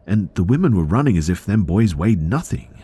And 0.06 0.34
the 0.34 0.42
women 0.42 0.74
were 0.74 0.84
running 0.84 1.16
as 1.16 1.28
if 1.28 1.44
them 1.44 1.64
boys 1.64 1.94
weighed 1.94 2.20
nothing. 2.20 2.77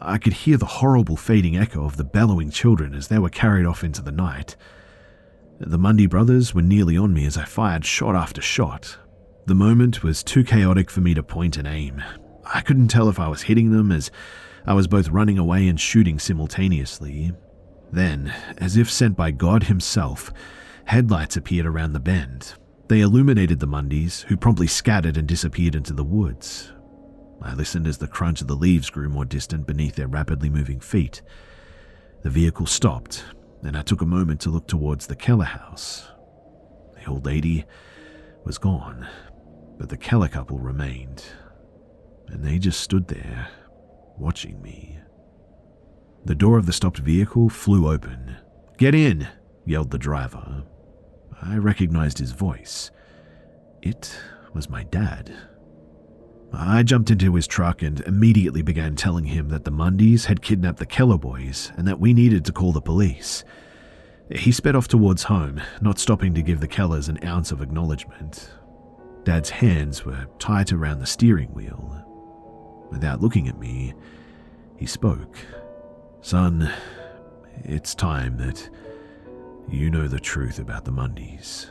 I 0.00 0.18
could 0.18 0.32
hear 0.32 0.56
the 0.56 0.66
horrible 0.66 1.16
fading 1.16 1.56
echo 1.56 1.84
of 1.84 1.96
the 1.96 2.04
bellowing 2.04 2.50
children 2.50 2.94
as 2.94 3.08
they 3.08 3.18
were 3.18 3.28
carried 3.28 3.66
off 3.66 3.84
into 3.84 4.02
the 4.02 4.12
night. 4.12 4.56
The 5.58 5.78
Mundy 5.78 6.06
brothers 6.06 6.54
were 6.54 6.62
nearly 6.62 6.96
on 6.98 7.14
me 7.14 7.26
as 7.26 7.36
I 7.36 7.44
fired 7.44 7.84
shot 7.84 8.14
after 8.14 8.42
shot, 8.42 8.98
the 9.46 9.54
moment 9.54 10.02
was 10.02 10.24
too 10.24 10.42
chaotic 10.42 10.90
for 10.90 11.00
me 11.00 11.14
to 11.14 11.22
point 11.22 11.56
and 11.56 11.68
aim. 11.68 12.02
I 12.52 12.62
couldn't 12.62 12.88
tell 12.88 13.08
if 13.08 13.20
I 13.20 13.28
was 13.28 13.42
hitting 13.42 13.70
them 13.70 13.92
as 13.92 14.10
I 14.66 14.74
was 14.74 14.88
both 14.88 15.08
running 15.08 15.38
away 15.38 15.68
and 15.68 15.80
shooting 15.80 16.18
simultaneously. 16.18 17.32
Then, 17.92 18.34
as 18.58 18.76
if 18.76 18.90
sent 18.90 19.16
by 19.16 19.30
God 19.30 19.64
Himself, 19.64 20.32
headlights 20.86 21.36
appeared 21.36 21.64
around 21.64 21.92
the 21.92 22.00
bend. 22.00 22.54
They 22.88 23.00
illuminated 23.00 23.60
the 23.60 23.68
Mundys, 23.68 24.22
who 24.24 24.36
promptly 24.36 24.66
scattered 24.66 25.16
and 25.16 25.28
disappeared 25.28 25.76
into 25.76 25.92
the 25.92 26.04
woods. 26.04 26.72
I 27.42 27.54
listened 27.54 27.86
as 27.86 27.98
the 27.98 28.08
crunch 28.08 28.40
of 28.40 28.46
the 28.46 28.56
leaves 28.56 28.90
grew 28.90 29.08
more 29.08 29.24
distant 29.24 29.66
beneath 29.66 29.94
their 29.94 30.08
rapidly 30.08 30.50
moving 30.50 30.80
feet. 30.80 31.22
The 32.22 32.30
vehicle 32.30 32.66
stopped, 32.66 33.24
and 33.62 33.76
I 33.76 33.82
took 33.82 34.00
a 34.00 34.06
moment 34.06 34.40
to 34.42 34.50
look 34.50 34.66
towards 34.66 35.06
the 35.06 35.16
Keller 35.16 35.44
house. 35.44 36.08
The 36.94 37.10
old 37.10 37.26
lady 37.26 37.64
was 38.44 38.58
gone 38.58 39.06
but 39.78 39.88
the 39.88 39.96
Keller 39.96 40.28
couple 40.28 40.58
remained, 40.58 41.24
and 42.28 42.42
they 42.42 42.58
just 42.58 42.80
stood 42.80 43.08
there, 43.08 43.48
watching 44.16 44.60
me. 44.62 44.98
The 46.24 46.34
door 46.34 46.58
of 46.58 46.66
the 46.66 46.72
stopped 46.72 46.98
vehicle 46.98 47.48
flew 47.48 47.88
open. 47.90 48.36
Get 48.78 48.94
in, 48.94 49.28
yelled 49.64 49.90
the 49.90 49.98
driver. 49.98 50.64
I 51.40 51.56
recognized 51.58 52.18
his 52.18 52.32
voice. 52.32 52.90
It 53.82 54.18
was 54.52 54.70
my 54.70 54.84
dad. 54.84 55.32
I 56.58 56.82
jumped 56.82 57.10
into 57.10 57.34
his 57.34 57.46
truck 57.46 57.82
and 57.82 58.00
immediately 58.00 58.62
began 58.62 58.96
telling 58.96 59.26
him 59.26 59.50
that 59.50 59.64
the 59.64 59.70
Mundys 59.70 60.24
had 60.24 60.40
kidnapped 60.40 60.78
the 60.78 60.86
Keller 60.86 61.18
boys 61.18 61.70
and 61.76 61.86
that 61.86 62.00
we 62.00 62.14
needed 62.14 62.44
to 62.46 62.52
call 62.52 62.72
the 62.72 62.80
police. 62.80 63.44
He 64.30 64.50
sped 64.52 64.74
off 64.74 64.88
towards 64.88 65.24
home, 65.24 65.60
not 65.80 65.98
stopping 65.98 66.34
to 66.34 66.42
give 66.42 66.60
the 66.60 66.68
Kellers 66.68 67.08
an 67.08 67.18
ounce 67.22 67.52
of 67.52 67.60
acknowledgement. 67.60 68.50
Dad's 69.24 69.50
hands 69.50 70.04
were 70.04 70.26
tight 70.38 70.72
around 70.72 71.00
the 71.00 71.06
steering 71.06 71.52
wheel. 71.52 72.02
Without 72.90 73.20
looking 73.20 73.48
at 73.48 73.58
me, 73.58 73.92
he 74.76 74.86
spoke. 74.86 75.36
Son, 76.22 76.72
it's 77.64 77.94
time 77.94 78.38
that 78.38 78.68
you 79.68 79.90
know 79.90 80.08
the 80.08 80.20
truth 80.20 80.58
about 80.58 80.84
the 80.84 80.92
Mundys. 80.92 81.70